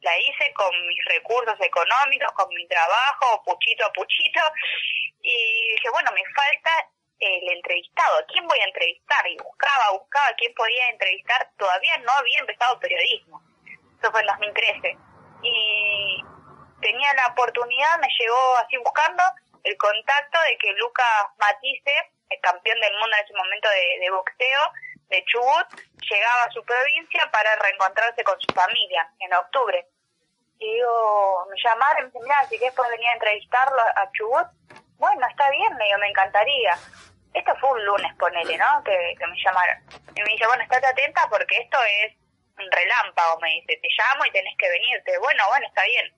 la 0.00 0.18
hice 0.18 0.52
con 0.54 0.70
mis 0.88 1.04
recursos 1.06 1.54
económicos, 1.60 2.32
con 2.32 2.48
mi 2.48 2.66
trabajo, 2.66 3.42
puchito 3.44 3.86
a 3.86 3.92
puchito, 3.92 4.40
y 5.22 5.72
dije, 5.72 5.88
bueno, 5.90 6.10
me 6.12 6.22
falta 6.34 6.70
el 7.20 7.48
entrevistado, 7.52 8.24
quién 8.32 8.46
voy 8.46 8.58
a 8.58 8.64
entrevistar? 8.64 9.26
Y 9.28 9.36
buscaba, 9.36 9.90
buscaba 9.92 10.34
quién 10.36 10.52
podía 10.54 10.88
entrevistar, 10.88 11.48
todavía 11.56 11.96
no 11.98 12.12
había 12.12 12.40
empezado 12.40 12.80
periodismo, 12.80 13.40
eso 14.00 14.10
fue 14.10 14.20
en 14.20 14.26
2013, 14.26 14.96
y 15.42 16.24
tenía 16.80 17.12
la 17.14 17.28
oportunidad, 17.28 18.00
me 18.00 18.08
llegó 18.18 18.56
así 18.56 18.76
buscando 18.78 19.22
el 19.62 19.76
contacto 19.76 20.38
de 20.50 20.58
que 20.58 20.72
Lucas 20.72 21.26
Matisse, 21.38 22.10
el 22.30 22.40
campeón 22.40 22.80
del 22.80 22.92
mundo 22.94 23.16
en 23.16 23.24
ese 23.24 23.34
momento 23.34 23.68
de, 23.68 23.98
de 24.00 24.10
boxeo, 24.10 24.60
de 25.08 25.24
Chubut, 25.24 25.68
llegaba 26.10 26.44
a 26.44 26.50
su 26.50 26.64
provincia 26.64 27.28
para 27.32 27.56
reencontrarse 27.56 28.22
con 28.24 28.38
su 28.40 28.52
familia 28.54 29.08
en 29.20 29.32
octubre. 29.34 29.86
Y 30.58 30.74
digo, 30.74 31.46
me 31.50 31.56
llamaron 31.62 32.10
me 32.12 32.20
mira, 32.20 32.42
si 32.48 32.58
quieres 32.58 32.74
puedes 32.74 32.92
venir 32.92 33.08
a 33.08 33.14
entrevistarlo 33.14 33.80
a 33.80 34.10
Chubut. 34.12 34.46
Bueno, 34.98 35.26
está 35.28 35.48
bien, 35.50 35.76
me 35.76 35.84
digo, 35.84 35.98
me 35.98 36.08
encantaría. 36.08 36.76
Esto 37.32 37.54
fue 37.60 37.70
un 37.70 37.84
lunes, 37.84 38.14
ponele, 38.16 38.56
¿no? 38.58 38.82
Que, 38.84 39.14
que 39.16 39.26
me 39.26 39.36
llamaron. 39.44 39.78
Y 40.16 40.22
me 40.22 40.32
dice, 40.32 40.46
bueno, 40.46 40.62
estate 40.62 40.86
atenta 40.86 41.28
porque 41.30 41.58
esto 41.58 41.78
es 42.02 42.14
un 42.58 42.70
relámpago, 42.72 43.38
me 43.40 43.50
dice, 43.50 43.78
te 43.80 43.88
llamo 43.96 44.26
y 44.26 44.32
tenés 44.32 44.56
que 44.58 44.68
venirte. 44.68 45.18
Bueno, 45.18 45.44
bueno, 45.48 45.66
está 45.68 45.84
bien. 45.84 46.12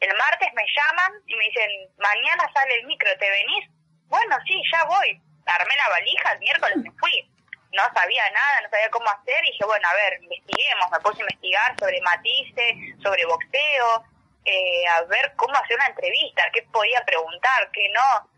El 0.00 0.16
martes 0.16 0.48
me 0.54 0.64
llaman 0.64 1.12
y 1.26 1.36
me 1.36 1.44
dicen, 1.44 1.70
mañana 1.98 2.50
sale 2.54 2.74
el 2.76 2.86
micro, 2.86 3.10
¿te 3.18 3.30
venís? 3.30 3.68
Bueno, 4.06 4.36
sí, 4.46 4.60
ya 4.72 4.84
voy. 4.84 5.20
Armé 5.44 5.74
la 5.76 5.88
valija, 5.90 6.32
el 6.32 6.38
miércoles 6.38 6.76
me 6.78 6.90
fui 6.92 7.31
no 7.72 7.82
sabía 7.94 8.30
nada, 8.30 8.60
no 8.62 8.70
sabía 8.70 8.90
cómo 8.90 9.08
hacer, 9.10 9.44
y 9.44 9.52
dije, 9.52 9.64
bueno, 9.64 9.88
a 9.88 9.94
ver, 9.94 10.22
investiguemos, 10.22 10.90
me 10.90 11.00
puse 11.00 11.18
a 11.18 11.24
investigar 11.24 11.78
sobre 11.78 12.00
Matisse, 12.02 13.02
sobre 13.02 13.24
boxeo, 13.26 14.04
eh, 14.44 14.86
a 14.88 15.02
ver 15.04 15.32
cómo 15.36 15.54
hacer 15.54 15.76
una 15.76 15.86
entrevista, 15.86 16.42
qué 16.52 16.62
podía 16.64 17.02
preguntar, 17.04 17.70
qué 17.72 17.88
no. 17.92 18.28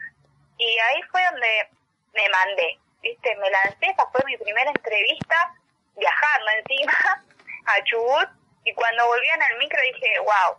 Y 0.59 0.79
ahí 0.79 1.03
fue 1.11 1.23
donde 1.31 1.69
me 2.13 2.29
mandé, 2.29 2.79
¿viste? 3.03 3.35
Me 3.37 3.51
lancé, 3.51 3.87
esa 3.91 4.07
fue 4.11 4.21
mi 4.27 4.37
primera 4.37 4.71
entrevista, 4.71 5.55
viajando 5.97 6.51
encima 6.59 6.93
a 7.67 7.85
Chubut, 7.85 8.29
y 8.65 8.73
cuando 8.75 9.07
volví 9.07 9.29
en 9.29 9.43
el 9.43 9.59
micro 9.59 9.81
dije, 9.93 10.19
wow, 10.21 10.57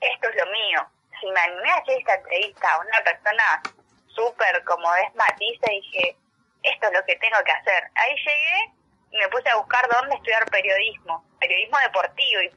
esto 0.00 0.28
es 0.28 0.36
lo 0.36 0.52
mío. 0.52 0.86
Si 1.20 1.26
me 1.30 1.40
animé 1.40 1.70
a 1.70 1.76
hacer 1.76 1.98
esta 1.98 2.14
entrevista 2.14 2.72
a 2.72 2.78
una 2.80 3.00
persona 3.02 3.62
súper 4.08 4.62
como 4.64 4.94
es 4.96 5.14
Matisse, 5.14 5.70
dije, 5.70 6.16
esto 6.66 6.86
es 6.88 6.92
lo 6.92 7.04
que 7.04 7.16
tengo 7.16 7.38
que 7.44 7.52
hacer. 7.52 7.90
Ahí 7.94 8.16
llegué 8.16 8.72
y 9.12 9.18
me 9.18 9.28
puse 9.28 9.48
a 9.50 9.56
buscar 9.56 9.88
dónde 9.88 10.16
estudiar 10.16 10.44
periodismo, 10.50 11.24
periodismo 11.40 11.78
deportivo. 11.78 12.42
Y 12.42 12.50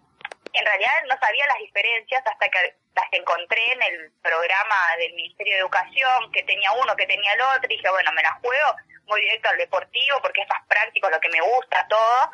en 0.54 0.66
realidad 0.66 1.04
no 1.08 1.18
sabía 1.20 1.46
las 1.48 1.60
diferencias 1.60 2.24
hasta 2.26 2.50
que 2.50 2.76
las 2.96 3.06
encontré 3.12 3.72
en 3.72 3.82
el 3.84 4.12
programa 4.22 4.76
del 4.98 5.14
Ministerio 5.14 5.54
de 5.54 5.60
Educación, 5.60 6.32
que 6.32 6.44
tenía 6.44 6.72
uno, 6.74 6.96
que 6.96 7.06
tenía 7.06 7.34
el 7.34 7.42
otro, 7.42 7.70
y 7.70 7.78
dije, 7.78 7.90
bueno, 7.90 8.12
me 8.14 8.24
la 8.24 8.34
juego, 8.42 8.76
muy 9.06 9.22
directo 9.22 9.50
al 9.50 9.58
deportivo, 9.58 10.22
porque 10.22 10.42
es 10.42 10.50
más 10.50 10.66
práctico, 10.68 11.10
lo 11.10 11.20
que 11.20 11.30
me 11.30 11.42
gusta, 11.42 11.86
todo, 11.88 12.32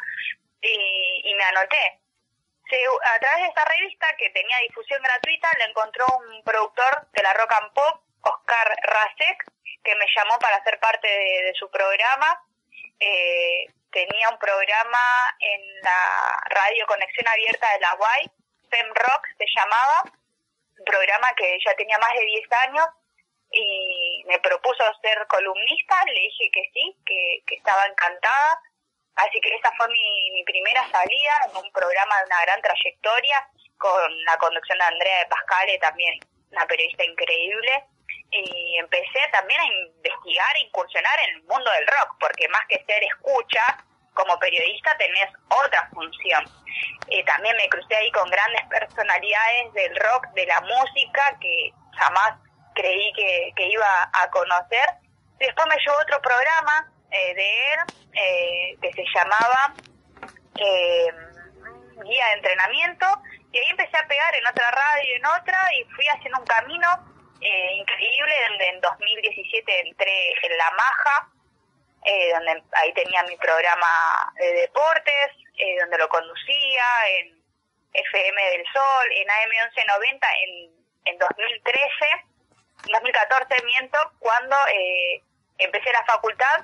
y, 0.61 1.21
y 1.25 1.35
me 1.35 1.43
anoté. 1.43 1.99
a 3.15 3.19
través 3.19 3.41
de 3.41 3.47
esta 3.47 3.65
revista, 3.65 4.07
que 4.17 4.29
tenía 4.29 4.57
difusión 4.59 5.01
gratuita, 5.03 5.49
le 5.59 5.65
encontró 5.65 6.05
un 6.17 6.43
productor 6.43 7.07
de 7.11 7.23
la 7.23 7.33
Rock 7.33 7.51
and 7.51 7.73
Pop, 7.73 8.04
Oscar 8.25 8.75
Rasek, 8.81 9.45
que 9.83 9.95
me 9.95 10.05
llamó 10.15 10.37
para 10.39 10.63
ser 10.63 10.79
parte 10.79 11.07
de, 11.07 11.53
su 11.57 11.69
programa. 11.69 12.41
Eh, 12.99 13.67
tenía 13.91 14.29
un 14.29 14.39
programa 14.39 14.99
en 15.39 15.61
la 15.81 16.39
radio 16.49 16.85
Conexión 16.87 17.27
Abierta 17.27 17.71
de 17.73 17.79
la 17.79 17.95
UAI, 17.95 18.31
Rock 18.93 19.27
se 19.37 19.45
llamaba, 19.55 20.03
un 20.77 20.85
programa 20.85 21.33
que 21.37 21.57
ya 21.65 21.73
tenía 21.75 21.97
más 21.97 22.13
de 22.13 22.25
10 22.25 22.51
años 22.67 22.85
y 23.51 24.23
me 24.27 24.39
propuso 24.39 24.83
ser 25.01 25.25
columnista, 25.27 26.03
le 26.07 26.19
dije 26.19 26.51
que 26.51 26.69
sí, 26.73 26.97
que, 27.05 27.43
que 27.47 27.55
estaba 27.55 27.85
encantada. 27.85 28.59
Así 29.15 29.39
que 29.39 29.55
esa 29.55 29.71
fue 29.77 29.87
mi, 29.87 30.31
mi 30.31 30.43
primera 30.43 30.81
salida 30.91 31.33
en 31.47 31.55
un 31.63 31.71
programa 31.71 32.19
de 32.19 32.25
una 32.25 32.41
gran 32.41 32.61
trayectoria 32.61 33.47
con 33.77 34.23
la 34.25 34.37
conducción 34.37 34.77
de 34.77 34.83
Andrea 34.83 35.19
de 35.19 35.25
Pascale, 35.27 35.79
también 35.79 36.19
una 36.51 36.65
periodista 36.65 37.05
increíble 37.05 37.85
y 38.43 38.77
empecé 38.77 39.19
también 39.31 39.59
a 39.59 39.65
investigar 39.65 40.55
e 40.57 40.65
incursionar 40.65 41.19
en 41.27 41.35
el 41.35 41.43
mundo 41.43 41.71
del 41.71 41.87
rock, 41.87 42.17
porque 42.19 42.47
más 42.49 42.65
que 42.67 42.83
ser 42.85 43.03
escucha, 43.03 43.85
como 44.15 44.39
periodista 44.39 44.95
tenés 44.97 45.29
otra 45.49 45.89
función. 45.93 46.43
Eh, 47.09 47.23
también 47.25 47.55
me 47.57 47.69
crucé 47.69 47.95
ahí 47.95 48.11
con 48.11 48.29
grandes 48.29 48.65
personalidades 48.67 49.73
del 49.73 49.95
rock, 49.97 50.27
de 50.33 50.45
la 50.47 50.61
música, 50.61 51.37
que 51.39 51.71
jamás 51.97 52.39
creí 52.73 53.13
que, 53.13 53.67
iba 53.67 54.09
a 54.13 54.29
conocer. 54.31 54.89
Después 55.37 55.67
me 55.67 55.77
llevó 55.77 55.97
otro 56.01 56.21
programa 56.21 56.91
eh, 57.11 57.35
de 57.35 57.73
él, 57.73 57.79
eh, 58.13 58.77
que 58.81 58.91
se 58.93 59.03
llamaba 59.13 59.73
Guía 60.55 62.25
de 62.27 62.33
Entrenamiento, 62.33 63.05
y 63.51 63.57
ahí 63.57 63.67
empecé 63.69 63.97
a 63.97 64.07
pegar 64.07 64.35
en 64.35 64.47
otra 64.47 64.71
radio, 64.71 65.03
y 65.09 65.13
en 65.13 65.25
otra, 65.25 65.57
y 65.73 65.83
fui 65.95 66.05
haciendo 66.07 66.39
un 66.39 66.45
camino 66.45 67.14
eh, 67.45 67.73
increíble, 67.77 68.35
donde 68.49 68.67
en 68.69 68.81
2017 68.81 69.79
entré 69.81 70.33
en 70.41 70.57
La 70.57 70.71
Maja, 70.71 71.29
eh, 72.05 72.31
donde 72.33 72.63
ahí 72.73 72.93
tenía 72.93 73.23
mi 73.23 73.37
programa 73.37 74.33
de 74.35 74.53
deportes, 74.53 75.31
eh, 75.57 75.77
donde 75.79 75.97
lo 75.97 76.09
conducía, 76.09 76.85
en 77.19 77.39
FM 77.93 78.49
del 78.51 78.65
Sol, 78.73 79.07
en 79.11 79.29
AM 79.29 79.49
1190 79.49 80.27
en, 80.43 80.71
en 81.05 81.17
2013, 81.17 81.81
2014 82.91 83.63
miento, 83.63 83.97
cuando 84.19 84.55
eh, 84.67 85.21
empecé 85.59 85.91
la 85.93 86.03
facultad, 86.05 86.61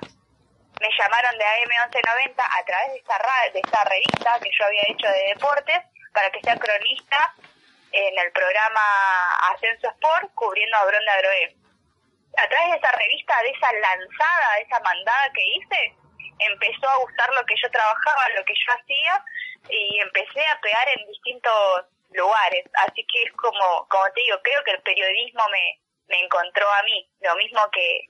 me 0.80 0.88
llamaron 0.98 1.38
de 1.38 1.44
AM 1.44 1.68
1190 1.90 2.44
a 2.44 2.64
través 2.64 2.92
de 2.92 2.98
esta, 2.98 3.18
de 3.52 3.60
esta 3.60 3.84
revista 3.84 4.40
que 4.42 4.50
yo 4.58 4.66
había 4.66 4.82
hecho 4.88 5.08
de 5.08 5.34
deportes 5.34 5.78
para 6.12 6.30
que 6.30 6.40
sea 6.42 6.56
cronista 6.56 7.34
en 7.92 8.18
el 8.18 8.32
programa 8.32 8.80
Ascenso 9.52 9.88
Sport 9.88 10.32
cubriendo 10.34 10.76
a 10.76 10.86
Bronda 10.86 11.16
Groé. 11.18 11.56
A 12.38 12.48
través 12.48 12.70
de 12.72 12.78
esa 12.78 12.92
revista, 12.92 13.42
de 13.42 13.50
esa 13.50 13.72
lanzada, 13.72 14.54
de 14.56 14.62
esa 14.62 14.80
mandada 14.80 15.30
que 15.34 15.44
hice, 15.44 15.94
empezó 16.38 16.88
a 16.88 16.96
gustar 16.98 17.32
lo 17.34 17.44
que 17.44 17.54
yo 17.62 17.70
trabajaba, 17.70 18.28
lo 18.36 18.44
que 18.44 18.54
yo 18.54 18.72
hacía 18.72 19.24
y 19.68 20.00
empecé 20.00 20.44
a 20.46 20.60
pegar 20.60 20.88
en 20.96 21.06
distintos 21.06 21.86
lugares. 22.12 22.64
Así 22.74 23.04
que 23.12 23.22
es 23.24 23.32
como, 23.32 23.86
como 23.88 24.04
te 24.14 24.20
digo, 24.22 24.38
creo 24.42 24.64
que 24.64 24.72
el 24.72 24.82
periodismo 24.82 25.42
me, 25.50 25.80
me 26.08 26.24
encontró 26.24 26.70
a 26.70 26.82
mí, 26.84 27.08
lo 27.20 27.36
mismo 27.36 27.60
que, 27.70 28.06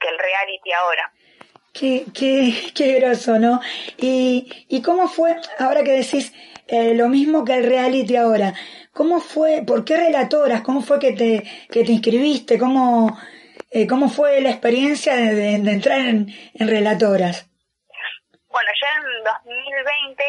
que 0.00 0.08
el 0.08 0.18
reality 0.18 0.72
ahora. 0.72 1.12
Qué, 1.78 2.06
qué, 2.14 2.72
qué 2.74 3.00
groso, 3.00 3.38
¿no? 3.38 3.60
Y, 3.98 4.66
y 4.68 4.80
cómo 4.80 5.08
fue, 5.08 5.36
ahora 5.58 5.82
que 5.84 5.92
decís 5.92 6.32
eh, 6.68 6.94
lo 6.94 7.08
mismo 7.08 7.44
que 7.44 7.54
el 7.54 7.66
reality 7.66 8.16
ahora, 8.16 8.54
¿cómo 8.92 9.20
fue, 9.20 9.62
por 9.66 9.84
qué 9.84 9.96
relatoras, 9.96 10.62
cómo 10.62 10.80
fue 10.80 10.98
que 10.98 11.12
te, 11.12 11.42
que 11.70 11.84
te 11.84 11.92
inscribiste, 11.92 12.58
cómo, 12.58 13.20
eh, 13.70 13.86
cómo 13.86 14.08
fue 14.08 14.40
la 14.40 14.50
experiencia 14.50 15.14
de, 15.14 15.54
entrar 15.54 16.00
en, 16.00 16.28
en 16.54 16.68
relatoras? 16.68 17.46
Bueno, 18.48 18.70
yo 18.80 18.86
en 18.96 19.24
2020 19.54 20.24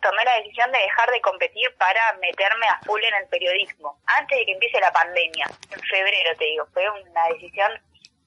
tomé 0.00 0.24
la 0.24 0.36
decisión 0.38 0.72
de 0.72 0.78
dejar 0.78 1.10
de 1.10 1.20
competir 1.20 1.68
para 1.76 2.14
meterme 2.20 2.66
a 2.66 2.80
full 2.86 3.02
en 3.04 3.22
el 3.22 3.28
periodismo, 3.28 4.00
antes 4.18 4.38
de 4.38 4.46
que 4.46 4.52
empiece 4.52 4.80
la 4.80 4.92
pandemia, 4.92 5.46
en 5.70 5.80
febrero 5.80 6.30
te 6.38 6.44
digo, 6.46 6.66
fue 6.72 6.88
una 6.88 7.28
decisión 7.34 7.70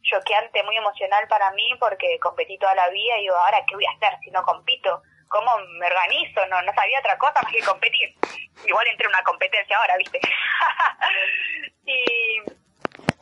choqueante, 0.03 0.63
muy 0.63 0.77
emocional 0.77 1.27
para 1.27 1.51
mí 1.51 1.75
porque 1.79 2.19
competí 2.19 2.57
toda 2.57 2.75
la 2.75 2.89
vida 2.89 3.17
y 3.17 3.21
digo, 3.21 3.35
ahora 3.35 3.63
qué 3.67 3.75
voy 3.75 3.85
a 3.85 3.91
hacer 3.91 4.19
si 4.23 4.31
no 4.31 4.43
compito, 4.43 5.01
cómo 5.27 5.51
me 5.79 5.87
organizo, 5.87 6.45
no, 6.47 6.61
no 6.61 6.73
sabía 6.73 6.99
otra 6.99 7.17
cosa 7.17 7.41
más 7.41 7.51
que 7.51 7.63
competir. 7.63 8.15
Igual 8.65 8.87
entré 8.87 9.05
en 9.05 9.09
una 9.09 9.23
competencia 9.23 9.77
ahora, 9.77 9.97
¿viste? 9.97 10.19
y, 11.85 12.39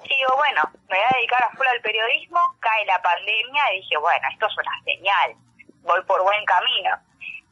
digo, 0.07 0.35
bueno, 0.35 0.61
me 0.89 0.97
voy 0.97 1.05
a 1.07 1.17
dedicar 1.17 1.43
a 1.43 1.51
full 1.51 1.67
al 1.67 1.81
periodismo, 1.81 2.39
cae 2.59 2.85
la 2.85 3.01
pandemia 3.01 3.73
y 3.73 3.81
dije, 3.81 3.97
bueno, 3.97 4.27
esto 4.31 4.47
es 4.47 4.57
una 4.57 4.83
señal, 4.83 5.35
voy 5.83 6.03
por 6.03 6.21
buen 6.23 6.43
camino 6.45 7.00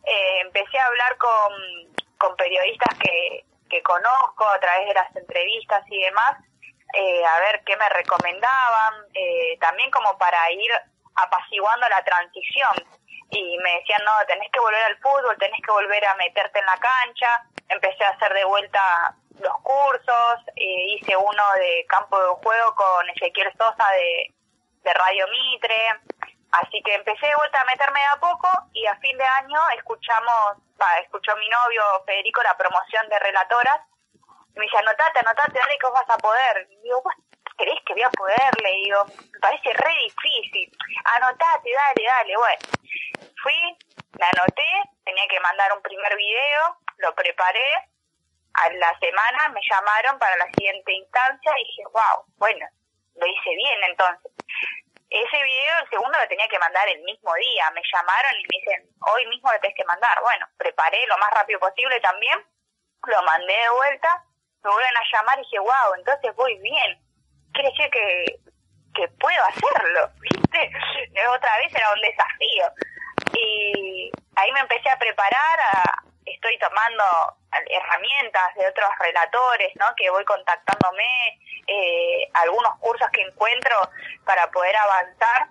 eh, 0.05 0.39
empecé 0.41 0.79
a 0.79 0.85
hablar 0.85 1.17
con, 1.17 1.53
con 2.17 2.35
periodistas 2.35 2.97
que, 2.99 3.45
que 3.69 3.81
conozco 3.83 4.47
a 4.47 4.59
través 4.59 4.87
de 4.87 4.93
las 4.93 5.15
entrevistas 5.15 5.83
y 5.89 6.01
demás, 6.01 6.37
eh, 6.93 7.25
a 7.25 7.39
ver 7.39 7.63
qué 7.65 7.75
me 7.77 7.89
recomendaban, 7.89 8.93
eh, 9.13 9.57
también 9.59 9.91
como 9.91 10.17
para 10.17 10.51
ir 10.51 10.71
apaciguando 11.15 11.87
la 11.89 12.03
transición. 12.03 12.73
Y 13.31 13.57
me 13.59 13.75
decían, 13.79 14.03
no, 14.03 14.11
tenés 14.27 14.49
que 14.51 14.59
volver 14.59 14.83
al 14.83 14.97
fútbol, 14.97 15.37
tenés 15.37 15.61
que 15.63 15.71
volver 15.71 16.05
a 16.05 16.15
meterte 16.15 16.59
en 16.59 16.65
la 16.65 16.77
cancha. 16.77 17.43
Empecé 17.67 18.03
a 18.03 18.09
hacer 18.09 18.33
de 18.33 18.43
vuelta 18.45 19.15
los 19.39 19.53
cursos, 19.61 20.39
eh, 20.55 20.95
hice 20.95 21.15
uno 21.15 21.43
de 21.55 21.85
campo 21.87 22.19
de 22.19 22.29
juego 22.43 22.75
con 22.75 23.09
Ezequiel 23.09 23.51
Sosa 23.57 23.87
de, 23.93 24.33
de 24.83 24.93
Radio 24.93 25.27
Mitre, 25.27 26.01
Así 26.51 26.81
que 26.81 26.95
empecé 26.95 27.27
de 27.27 27.35
vuelta 27.35 27.61
a 27.61 27.65
meterme 27.65 27.99
de 27.99 28.05
a 28.07 28.19
poco 28.19 28.49
y 28.73 28.85
a 28.87 28.95
fin 28.97 29.17
de 29.17 29.23
año 29.23 29.59
escuchamos, 29.77 30.57
va, 30.81 30.97
escuchó 30.99 31.35
mi 31.35 31.47
novio 31.47 31.83
Federico 32.05 32.41
la 32.41 32.57
promoción 32.57 33.07
de 33.09 33.19
relatoras. 33.19 33.81
Me 34.55 34.65
dice, 34.65 34.77
anotate, 34.77 35.19
anotate, 35.19 35.59
dale 35.59 35.77
que 35.77 35.87
vos 35.87 35.93
vas 35.93 36.09
a 36.09 36.17
poder. 36.17 36.67
Y 36.69 36.81
digo, 36.81 37.01
¿vos 37.01 37.13
creés 37.57 37.79
que 37.85 37.93
voy 37.93 38.03
a 38.03 38.09
poder? 38.11 38.61
Le 38.63 38.71
digo, 38.71 39.05
me 39.05 39.39
parece 39.39 39.73
re 39.73 39.93
difícil. 40.03 40.71
Anotate, 41.05 41.71
dale, 41.71 42.03
dale. 42.03 42.37
Bueno, 42.37 42.59
fui, 43.41 43.77
me 44.19 44.25
anoté, 44.25 44.69
tenía 45.05 45.27
que 45.29 45.39
mandar 45.39 45.73
un 45.73 45.81
primer 45.81 46.15
video, 46.15 46.77
lo 46.97 47.13
preparé. 47.15 47.89
A 48.53 48.69
la 48.73 48.97
semana 48.99 49.49
me 49.49 49.61
llamaron 49.69 50.19
para 50.19 50.35
la 50.37 50.47
siguiente 50.47 50.91
instancia 50.91 51.51
y 51.59 51.63
dije, 51.63 51.83
wow, 51.93 52.25
bueno, 52.37 52.65
lo 53.15 53.27
hice 53.27 53.49
bien 53.55 53.83
entonces. 53.83 54.31
Ese 55.09 55.43
video, 55.43 55.79
el 55.79 55.89
segundo, 55.89 56.17
lo 56.19 56.27
tenía 56.27 56.47
que 56.47 56.59
mandar 56.59 56.87
el 56.89 57.01
mismo 57.01 57.33
día. 57.35 57.71
Me 57.71 57.81
llamaron 57.81 58.31
y 58.39 58.43
me 58.43 58.59
dicen, 58.59 58.89
hoy 59.11 59.25
mismo 59.27 59.51
lo 59.51 59.59
tenés 59.59 59.75
que 59.75 59.85
mandar. 59.85 60.19
Bueno, 60.21 60.45
preparé 60.57 61.05
lo 61.07 61.17
más 61.17 61.31
rápido 61.31 61.59
posible 61.59 61.99
también, 62.01 62.45
lo 63.05 63.23
mandé 63.23 63.53
de 63.53 63.69
vuelta, 63.69 64.23
me 64.63 64.71
vuelven 64.71 64.97
a 64.97 65.17
llamar 65.17 65.37
y 65.39 65.41
dije, 65.41 65.59
wow, 65.59 65.93
entonces 65.97 66.35
voy 66.35 66.57
bien. 66.59 66.99
Quiere 67.53 67.71
que, 67.91 68.39
que 68.93 69.07
puedo 69.19 69.43
hacerlo, 69.45 70.11
¿viste? 70.19 70.71
Otra 71.27 71.57
vez 71.57 71.73
era 71.73 71.93
un 71.93 72.01
desafío. 72.01 72.71
Y 73.33 74.11
ahí 74.35 74.51
me 74.51 74.59
empecé 74.61 74.89
a 74.89 74.97
preparar, 74.97 75.59
a, 75.73 76.03
estoy 76.25 76.57
tomando 76.59 77.03
herramientas 77.69 78.55
de 78.55 78.67
otros 78.67 78.89
relatores, 78.99 79.75
¿no? 79.75 79.85
Que 79.95 80.09
voy 80.09 80.23
contactándome, 80.25 81.39
eh, 81.67 82.29
algunos 82.33 82.77
cursos 82.79 83.09
que 83.11 83.21
encuentro 83.21 83.75
para 84.25 84.49
poder 84.51 84.75
avanzar, 84.75 85.47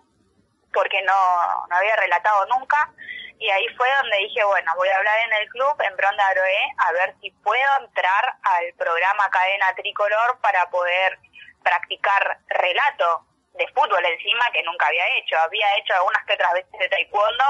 porque 0.73 1.03
no, 1.03 1.67
no 1.69 1.77
había 1.77 1.97
relatado 1.97 2.47
nunca. 2.47 2.93
Y 3.39 3.51
ahí 3.51 3.69
fue 3.77 3.89
donde 4.03 4.17
dije, 4.19 4.43
bueno, 4.45 4.73
voy 4.77 4.89
a 4.89 4.97
hablar 4.97 5.19
en 5.27 5.33
el 5.33 5.49
club, 5.51 5.75
en 5.81 5.97
Bronda 5.97 6.27
Aroe, 6.27 6.73
a 6.79 6.93
ver 6.93 7.15
si 7.21 7.31
puedo 7.31 7.71
entrar 7.81 8.35
al 8.43 8.73
programa 8.77 9.31
Cadena 9.31 9.75
Tricolor 9.77 10.41
para 10.41 10.69
poder 10.71 11.19
practicar 11.63 12.39
relato 12.49 13.27
de 13.55 13.67
fútbol 13.69 14.05
encima 14.05 14.51
que 14.53 14.63
nunca 14.63 14.87
había 14.87 15.07
hecho. 15.19 15.39
Había 15.39 15.67
hecho 15.77 15.95
algunas 15.95 16.25
que 16.25 16.35
otras 16.35 16.53
veces 16.55 16.81
de 16.81 16.89
taekwondo, 16.89 17.45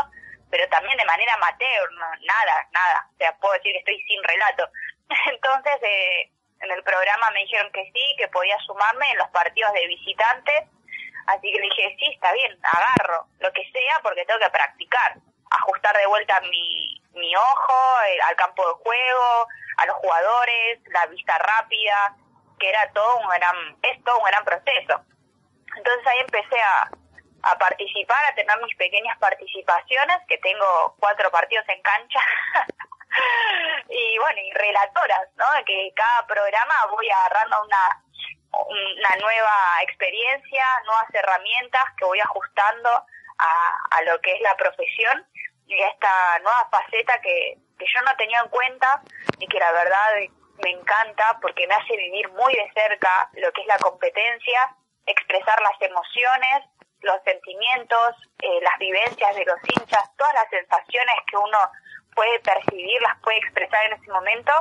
pero 0.51 0.68
también 0.68 0.96
de 0.98 1.05
manera 1.05 1.35
amateur, 1.35 1.90
nada, 1.92 2.68
nada. 2.72 3.09
O 3.12 3.16
sea, 3.16 3.37
puedo 3.38 3.55
decir 3.55 3.72
que 3.72 3.79
estoy 3.79 4.03
sin 4.05 4.22
relato. 4.24 4.68
Entonces, 5.33 5.83
eh, 5.83 6.31
en 6.61 6.70
el 6.70 6.83
programa 6.83 7.31
me 7.31 7.40
dijeron 7.40 7.70
que 7.72 7.85
sí, 7.92 8.14
que 8.18 8.29
podía 8.29 8.59
sumarme 8.66 9.11
en 9.12 9.18
los 9.18 9.29
partidos 9.29 9.72
de 9.72 9.87
visitantes. 9.87 10.64
Así 11.27 11.53
que 11.53 11.59
le 11.61 11.68
dije, 11.68 11.96
sí, 11.98 12.12
está 12.14 12.33
bien, 12.33 12.59
agarro, 12.62 13.27
lo 13.38 13.53
que 13.53 13.62
sea, 13.70 14.01
porque 14.03 14.24
tengo 14.24 14.40
que 14.40 14.51
practicar. 14.51 15.16
Ajustar 15.50 15.96
de 15.96 16.06
vuelta 16.06 16.40
mi, 16.42 17.02
mi 17.14 17.34
ojo 17.37 18.02
eh, 18.06 18.18
al 18.28 18.37
campo 18.37 18.66
de 18.66 18.74
juego, 18.74 19.48
a 19.78 19.87
los 19.87 19.96
jugadores, 19.96 20.80
la 20.87 21.06
vista 21.06 21.38
rápida, 21.38 22.16
que 22.58 22.68
era 22.68 22.90
todo 22.92 23.18
un 23.18 23.28
gran, 23.28 23.76
es 23.82 24.04
todo 24.04 24.18
un 24.18 24.24
gran 24.24 24.44
proceso. 24.44 25.00
Entonces 25.76 26.06
ahí 26.06 26.18
empecé 26.20 26.61
a, 26.61 26.90
a 27.42 27.58
participar, 27.58 28.18
a 28.26 28.34
tener 28.34 28.58
mis 28.62 28.76
pequeñas 28.76 29.16
participaciones, 29.18 30.18
que 30.28 30.38
tengo 30.38 30.96
cuatro 30.98 31.30
partidos 31.30 31.68
en 31.68 31.82
cancha. 31.82 32.20
y 33.88 34.18
bueno, 34.18 34.40
y 34.40 34.52
relatoras, 34.52 35.28
¿no? 35.37 35.46
Que 35.64 35.92
cada 35.94 36.26
programa 36.26 36.74
voy 36.90 37.08
agarrando 37.11 37.62
una, 37.64 38.02
una 38.66 39.16
nueva 39.20 39.82
experiencia, 39.82 40.64
nuevas 40.84 41.14
herramientas 41.14 41.84
que 41.96 42.04
voy 42.04 42.20
ajustando 42.20 43.06
a, 43.38 44.03
lo 44.03 44.20
que 44.20 44.33
es 44.33 44.40
la 44.40 44.57
profesión 44.57 45.27
y 45.66 45.74
a 45.81 45.88
esta 45.88 46.38
nueva 46.40 46.68
faceta 46.70 47.20
que, 47.20 47.59
que 47.79 47.87
yo 47.87 48.03
no 48.03 48.16
tenía 48.16 48.40
en 48.40 48.48
cuenta 48.48 49.03
y 49.38 49.46
que 49.46 49.59
la 49.59 49.72
verdad 49.72 50.14
me 50.62 50.70
encanta 50.70 51.38
porque 51.40 51.66
me 51.66 51.74
hace 51.74 51.96
vivir 51.96 52.29
muy 52.31 52.53
de 52.55 52.70
cerca 52.74 53.31
lo 53.35 53.53
que 53.53 53.61
es 53.62 53.66
la 53.66 53.79
competencia, 53.79 54.77
expresar 55.07 55.61
las 55.62 55.81
emociones 55.83 56.64
los 57.03 57.16
sentimientos, 57.24 58.14
eh, 58.42 58.61
las 58.62 58.79
vivencias 58.79 59.37
de 59.37 59.44
los 59.44 59.59
hinchas, 59.62 60.11
todas 60.16 60.35
las 60.35 60.48
sensaciones 60.51 61.14
que 61.31 61.37
uno 61.37 61.59
puede 62.14 62.40
percibir, 62.40 63.01
las 63.03 63.18
puede 63.22 63.38
expresar 63.38 63.87
en 63.87 64.01
ese 64.01 64.11
momento 64.11 64.53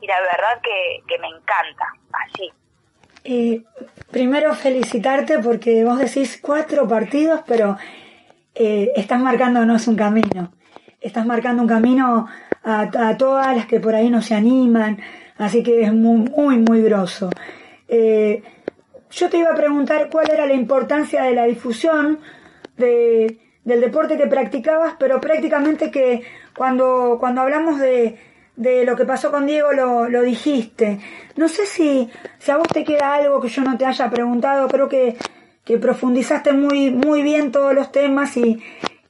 y 0.00 0.06
la 0.06 0.20
verdad 0.20 0.60
que, 0.62 1.02
que 1.06 1.18
me 1.18 1.28
encanta, 1.28 1.86
así. 2.12 2.52
Eh, 3.24 3.62
primero 4.10 4.54
felicitarte 4.54 5.38
porque 5.38 5.84
vos 5.84 5.98
decís 5.98 6.40
cuatro 6.42 6.88
partidos, 6.88 7.42
pero 7.46 7.76
eh, 8.54 8.92
estás 8.96 9.20
marcándonos 9.20 9.86
un 9.88 9.96
camino. 9.96 10.52
Estás 11.00 11.26
marcando 11.26 11.62
un 11.62 11.68
camino 11.68 12.28
a, 12.62 13.08
a, 13.08 13.16
todas 13.16 13.56
las 13.56 13.66
que 13.66 13.80
por 13.80 13.94
ahí 13.94 14.08
no 14.08 14.22
se 14.22 14.34
animan, 14.34 14.98
así 15.36 15.62
que 15.62 15.82
es 15.82 15.92
muy, 15.92 16.30
muy, 16.30 16.58
muy 16.58 16.82
groso. 16.82 17.30
Eh, 17.88 18.42
yo 19.10 19.28
te 19.28 19.38
iba 19.38 19.50
a 19.50 19.54
preguntar 19.54 20.08
cuál 20.10 20.30
era 20.30 20.46
la 20.46 20.54
importancia 20.54 21.24
de 21.24 21.34
la 21.34 21.44
difusión 21.44 22.20
de, 22.76 23.38
del 23.64 23.80
deporte 23.80 24.16
que 24.16 24.26
practicabas, 24.26 24.94
pero 24.98 25.20
prácticamente 25.20 25.90
que 25.90 26.22
cuando, 26.56 27.18
cuando 27.20 27.42
hablamos 27.42 27.78
de, 27.78 28.16
de 28.56 28.84
lo 28.84 28.96
que 28.96 29.04
pasó 29.04 29.30
con 29.30 29.46
Diego 29.46 29.72
lo, 29.72 30.08
lo 30.08 30.22
dijiste. 30.22 31.00
No 31.36 31.48
sé 31.48 31.66
si, 31.66 32.10
si 32.38 32.50
a 32.50 32.56
vos 32.56 32.68
te 32.68 32.84
queda 32.84 33.14
algo 33.14 33.40
que 33.40 33.48
yo 33.48 33.62
no 33.62 33.76
te 33.76 33.86
haya 33.86 34.10
preguntado, 34.10 34.68
creo 34.68 34.88
que, 34.88 35.16
que 35.64 35.78
profundizaste 35.78 36.52
muy, 36.52 36.90
muy 36.90 37.22
bien 37.22 37.52
todos 37.52 37.74
los 37.74 37.92
temas 37.92 38.36
y, 38.36 38.62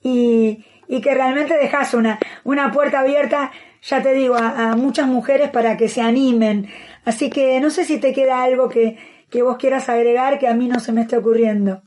y, 0.02 0.64
y 0.86 1.00
que 1.00 1.14
realmente 1.14 1.56
dejas 1.56 1.94
una, 1.94 2.18
una 2.44 2.70
puerta 2.72 3.00
abierta, 3.00 3.50
ya 3.80 4.02
te 4.02 4.12
digo, 4.12 4.36
a, 4.36 4.76
muchas 4.76 5.06
mujeres 5.06 5.50
para 5.50 5.76
que 5.76 5.88
se 5.88 6.02
animen. 6.02 6.68
Así 7.04 7.30
que 7.30 7.60
no 7.60 7.70
sé 7.70 7.84
si 7.84 7.98
te 7.98 8.12
queda 8.12 8.42
algo 8.42 8.68
que, 8.68 8.98
que 9.30 9.42
vos 9.42 9.56
quieras 9.56 9.88
agregar 9.88 10.38
que 10.38 10.48
a 10.48 10.54
mí 10.54 10.68
no 10.68 10.80
se 10.80 10.92
me 10.92 11.02
esté 11.02 11.16
ocurriendo. 11.16 11.82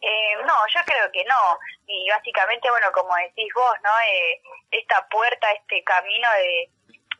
Eh, 0.00 0.36
no, 0.46 0.54
yo 0.72 0.80
creo 0.86 1.10
que 1.12 1.24
no. 1.24 1.58
Y 1.86 2.08
básicamente, 2.08 2.70
bueno, 2.70 2.86
como 2.92 3.14
decís 3.16 3.52
vos, 3.54 3.74
¿no? 3.82 3.90
Eh, 4.00 4.40
esta 4.70 5.06
puerta, 5.08 5.50
este 5.52 5.82
camino 5.82 6.28
de... 6.36 6.70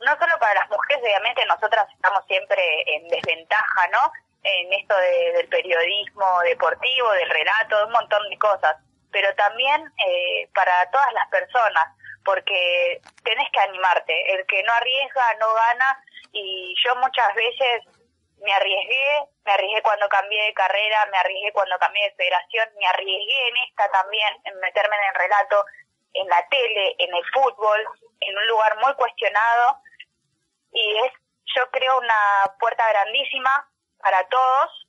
No 0.07 0.17
solo 0.17 0.39
para 0.39 0.61
las 0.61 0.71
mujeres, 0.71 1.03
obviamente 1.03 1.45
nosotras 1.47 1.89
estamos 1.93 2.25
siempre 2.29 2.63
en 2.87 3.09
desventaja, 3.09 3.89
¿no? 3.91 4.13
En 4.49 4.73
esto 4.73 4.95
del 4.97 5.49
periodismo 5.49 6.41
deportivo, 6.41 7.11
del 7.13 7.29
relato, 7.29 7.87
un 7.87 7.93
montón 7.93 8.29
de 8.31 8.39
cosas. 8.39 8.77
Pero 9.13 9.35
también 9.35 9.93
eh, 10.07 10.49
para 10.55 10.91
todas 10.91 11.13
las 11.13 11.29
personas, 11.29 11.85
porque 12.25 13.01
tenés 13.25 13.49
que 13.53 13.61
animarte. 13.61 14.35
El 14.35 14.47
que 14.47 14.63
no 14.63 14.73
arriesga 14.73 15.35
no 15.41 15.53
gana. 15.53 16.05
Y 16.33 16.75
yo 16.85 16.97
muchas 16.97 17.35
veces 17.35 17.85
me 18.41 18.53
arriesgué, 18.53 19.29
me 19.45 19.53
arriesgué 19.53 19.83
cuando 19.83 20.09
cambié 20.09 20.43
de 20.45 20.55
carrera, 20.55 21.07
me 21.11 21.19
arriesgué 21.19 21.53
cuando 21.53 21.79
cambié 21.79 22.05
de 22.05 22.17
federación, 22.17 22.69
me 22.79 22.87
arriesgué 22.87 23.49
en 23.49 23.57
esta 23.69 23.91
también, 23.91 24.35
en 24.45 24.59
meterme 24.61 24.97
en 24.97 25.05
el 25.09 25.15
relato, 25.15 25.65
en 26.15 26.29
la 26.29 26.49
tele, 26.49 26.95
en 26.99 27.15
el 27.15 27.25
fútbol, 27.33 27.87
en 28.21 28.37
un 28.37 28.47
lugar 28.47 28.77
muy 28.79 28.95
cuestionado. 28.95 29.81
Y 30.73 30.97
es, 31.05 31.13
yo 31.57 31.71
creo, 31.71 31.99
una 31.99 32.55
puerta 32.59 32.89
grandísima 32.89 33.69
para 34.09 34.27
todos, 34.29 34.87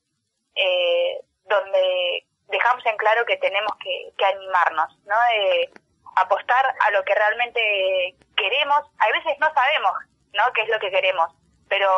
eh, 0.56 1.20
donde 1.44 2.24
dejamos 2.48 2.86
en 2.86 2.96
claro 2.96 3.26
que 3.26 3.36
tenemos 3.36 3.74
que, 3.84 4.26
animarnos, 4.26 4.98
¿no? 5.06 5.16
De 5.34 5.70
apostar 6.16 6.66
a 6.88 6.92
lo 6.92 7.04
que 7.04 7.14
realmente 7.14 8.16
queremos. 8.38 8.80
A 8.98 9.08
veces 9.12 9.38
no 9.42 9.54
sabemos, 9.54 9.92
¿no? 10.32 10.54
¿Qué 10.54 10.62
es 10.62 10.70
lo 10.70 10.80
que 10.80 10.90
queremos? 10.90 11.36
Pero 11.68 11.92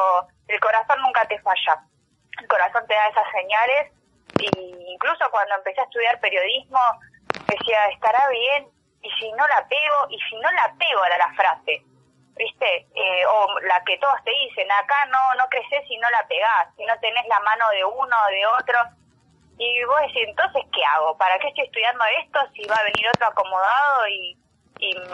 el 0.48 0.60
corazón 0.60 1.00
nunca 1.04 1.24
te 1.26 1.40
falla. 1.42 1.84
El 2.40 2.48
corazón 2.48 2.88
te 2.88 2.96
da 2.96 3.08
esas 3.10 3.32
señales 3.32 3.92
y 4.40 4.94
incluso 4.94 5.24
cuando 5.30 5.56
empecé 5.56 5.82
a 5.82 5.84
estudiar 5.84 6.20
periodismo 6.22 6.80
decía, 7.46 7.86
estará 7.94 8.30
bien 8.30 8.68
y 9.04 9.12
si 9.12 9.32
no 9.34 9.48
la 9.48 9.68
pego, 9.68 10.10
y 10.10 10.18
si 10.28 10.36
no 10.38 10.52
la 10.52 10.74
pego 10.80 11.06
era 11.06 11.18
la 11.20 11.34
frase, 11.36 11.84
¿viste? 12.36 12.88
Eh, 12.96 13.26
o 13.26 13.60
la 13.62 13.84
que 13.84 13.98
todos 13.98 14.24
te 14.24 14.32
dicen, 14.32 14.72
acá 14.72 15.06
no, 15.08 15.36
no 15.36 15.48
creces 15.50 15.88
si 15.88 15.98
no 15.98 16.10
la 16.10 16.28
pegás, 16.28 16.68
si 16.78 16.86
no 16.86 17.00
tenés 17.00 17.26
la 17.28 17.40
mano 17.42 17.70
de 17.70 17.86
uno 17.86 18.16
o 18.28 18.32
de 18.32 18.46
otro 18.48 18.78
y 19.62 19.84
vos 19.84 20.02
decís, 20.02 20.28
entonces, 20.28 20.64
¿qué 20.74 20.84
hago? 20.86 21.16
¿Para 21.18 21.38
qué 21.38 21.50
estoy 21.50 21.66
estudiando 21.66 22.04
esto 22.20 22.40
si 22.56 22.66
va 22.66 22.76
a 22.76 22.84
venir 22.84 23.08
otro 23.10 23.28
acomodado 23.28 24.08
y, 24.08 24.38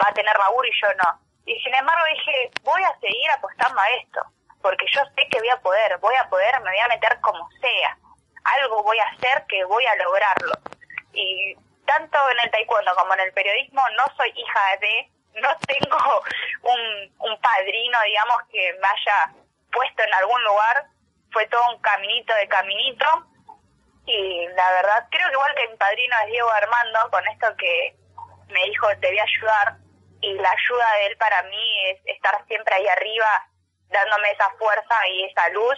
va 0.00 0.08
a 0.08 0.14
tener 0.14 0.34
laburo 0.38 0.66
y 0.66 0.80
yo 0.80 0.88
no? 1.04 1.20
Y 1.44 1.60
sin 1.60 1.74
embargo 1.74 2.02
dije, 2.14 2.50
voy 2.62 2.82
a 2.82 2.98
seguir 2.98 3.30
apostando 3.30 3.78
a 3.78 3.88
esto, 4.00 4.22
porque 4.62 4.86
yo 4.90 5.02
sé 5.14 5.28
que 5.28 5.38
voy 5.38 5.50
a 5.50 5.60
poder, 5.60 5.98
voy 5.98 6.14
a 6.14 6.28
poder, 6.30 6.58
me 6.62 6.70
voy 6.70 6.78
a 6.78 6.88
meter 6.88 7.20
como 7.20 7.46
sea. 7.60 7.98
Algo 8.56 8.82
voy 8.82 8.98
a 8.98 9.08
hacer 9.08 9.44
que 9.48 9.62
voy 9.64 9.84
a 9.84 9.96
lograrlo. 9.96 10.54
Y 11.12 11.54
tanto 11.84 12.18
en 12.30 12.38
el 12.44 12.50
taekwondo 12.50 12.94
como 12.96 13.12
en 13.14 13.20
el 13.20 13.32
periodismo 13.34 13.82
no 13.98 14.04
soy 14.16 14.32
hija 14.34 14.60
de, 14.80 15.10
no 15.40 15.56
tengo 15.66 16.22
un, 16.62 17.30
un 17.30 17.40
padrino, 17.40 17.98
digamos, 18.04 18.36
que 18.50 18.72
me 18.80 18.86
haya 18.86 19.34
puesto 19.72 20.02
en 20.02 20.14
algún 20.14 20.42
lugar. 20.44 20.86
Fue 21.32 21.46
todo 21.46 21.62
un 21.74 21.80
caminito 21.80 22.34
de 22.34 22.48
caminito 22.48 23.06
y 24.08 24.46
la 24.56 24.70
verdad, 24.72 25.06
creo 25.10 25.26
que 25.28 25.34
igual 25.34 25.54
que 25.54 25.68
mi 25.68 25.76
padrino 25.76 26.16
es 26.24 26.30
Diego 26.30 26.50
Armando, 26.50 27.10
con 27.10 27.28
esto 27.28 27.46
que 27.58 27.94
me 28.48 28.64
dijo, 28.64 28.88
te 29.00 29.08
voy 29.08 29.18
a 29.18 29.22
ayudar, 29.22 29.76
y 30.22 30.32
la 30.34 30.50
ayuda 30.50 30.92
de 30.94 31.06
él 31.08 31.16
para 31.18 31.42
mí 31.42 31.88
es 31.90 32.00
estar 32.06 32.42
siempre 32.46 32.74
ahí 32.74 32.88
arriba, 32.88 33.46
dándome 33.90 34.30
esa 34.30 34.48
fuerza 34.58 34.94
y 35.08 35.24
esa 35.24 35.48
luz 35.50 35.76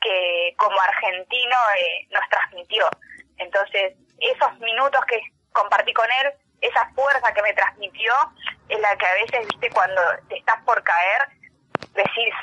que 0.00 0.54
como 0.58 0.78
argentino 0.80 1.56
eh, 1.78 2.06
nos 2.10 2.28
transmitió. 2.28 2.90
Entonces, 3.38 3.94
esos 4.18 4.58
minutos 4.58 5.04
que 5.06 5.20
compartí 5.52 5.92
con 5.92 6.10
él, 6.10 6.32
esa 6.60 6.90
fuerza 6.96 7.32
que 7.32 7.42
me 7.42 7.54
transmitió, 7.54 8.12
es 8.74 8.80
la 8.80 8.96
que 8.96 9.06
a 9.06 9.14
veces, 9.14 9.46
viste, 9.48 9.70
cuando 9.70 10.00
te 10.28 10.38
estás 10.38 10.60
por 10.64 10.82
caer, 10.82 11.28
decís, 11.94 12.34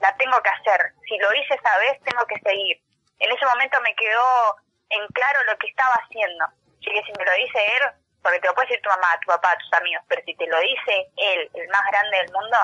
la 0.00 0.14
tengo 0.16 0.36
que 0.42 0.50
hacer. 0.50 0.92
Si 1.08 1.16
lo 1.18 1.28
hice 1.34 1.54
esa 1.54 1.78
vez, 1.78 2.00
tengo 2.04 2.24
que 2.26 2.38
seguir 2.40 2.80
en 3.20 3.30
ese 3.30 3.46
momento 3.46 3.78
me 3.82 3.94
quedó 3.94 4.56
en 4.88 5.06
claro 5.12 5.38
lo 5.50 5.56
que 5.58 5.68
estaba 5.68 5.94
haciendo. 6.02 6.44
Así 6.44 6.90
que 6.90 7.02
si 7.04 7.12
me 7.12 7.24
lo 7.24 7.32
dice 7.36 7.58
él, 7.60 7.84
porque 8.22 8.40
te 8.40 8.48
lo 8.48 8.54
puede 8.54 8.68
decir 8.68 8.82
tu 8.82 8.88
mamá, 8.88 9.08
tu 9.20 9.26
papá, 9.28 9.56
tus 9.60 9.72
amigos, 9.78 10.02
pero 10.08 10.22
si 10.24 10.34
te 10.34 10.46
lo 10.46 10.58
dice 10.58 11.12
él, 11.16 11.50
el 11.54 11.68
más 11.68 11.82
grande 11.92 12.16
del 12.16 12.32
mundo, 12.32 12.56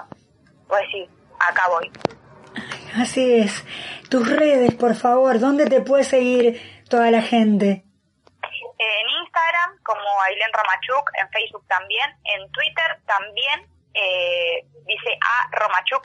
a 0.74 0.81
decir, 0.81 1.09
acá 1.38 1.68
voy. 1.68 1.92
Así 2.96 3.40
es. 3.40 3.64
Tus 4.09 4.29
redes, 4.29 4.74
por 4.74 4.94
favor, 4.94 5.38
¿dónde 5.38 5.66
te 5.66 5.83
puede 5.83 6.05
seguir 6.05 6.85
toda 6.88 7.11
la 7.11 7.20
gente? 7.20 7.85
En 8.79 9.09
Instagram, 9.23 9.79
como 9.83 10.23
Ailén 10.23 10.53
Romachuk, 10.53 11.11
en 11.15 11.29
Facebook 11.31 11.67
también, 11.67 12.15
en 12.25 12.51
Twitter 12.53 13.01
también, 13.07 13.67
eh, 13.95 14.65
dice 14.85 15.19
a 15.21 15.49
Romachuk 15.53 16.05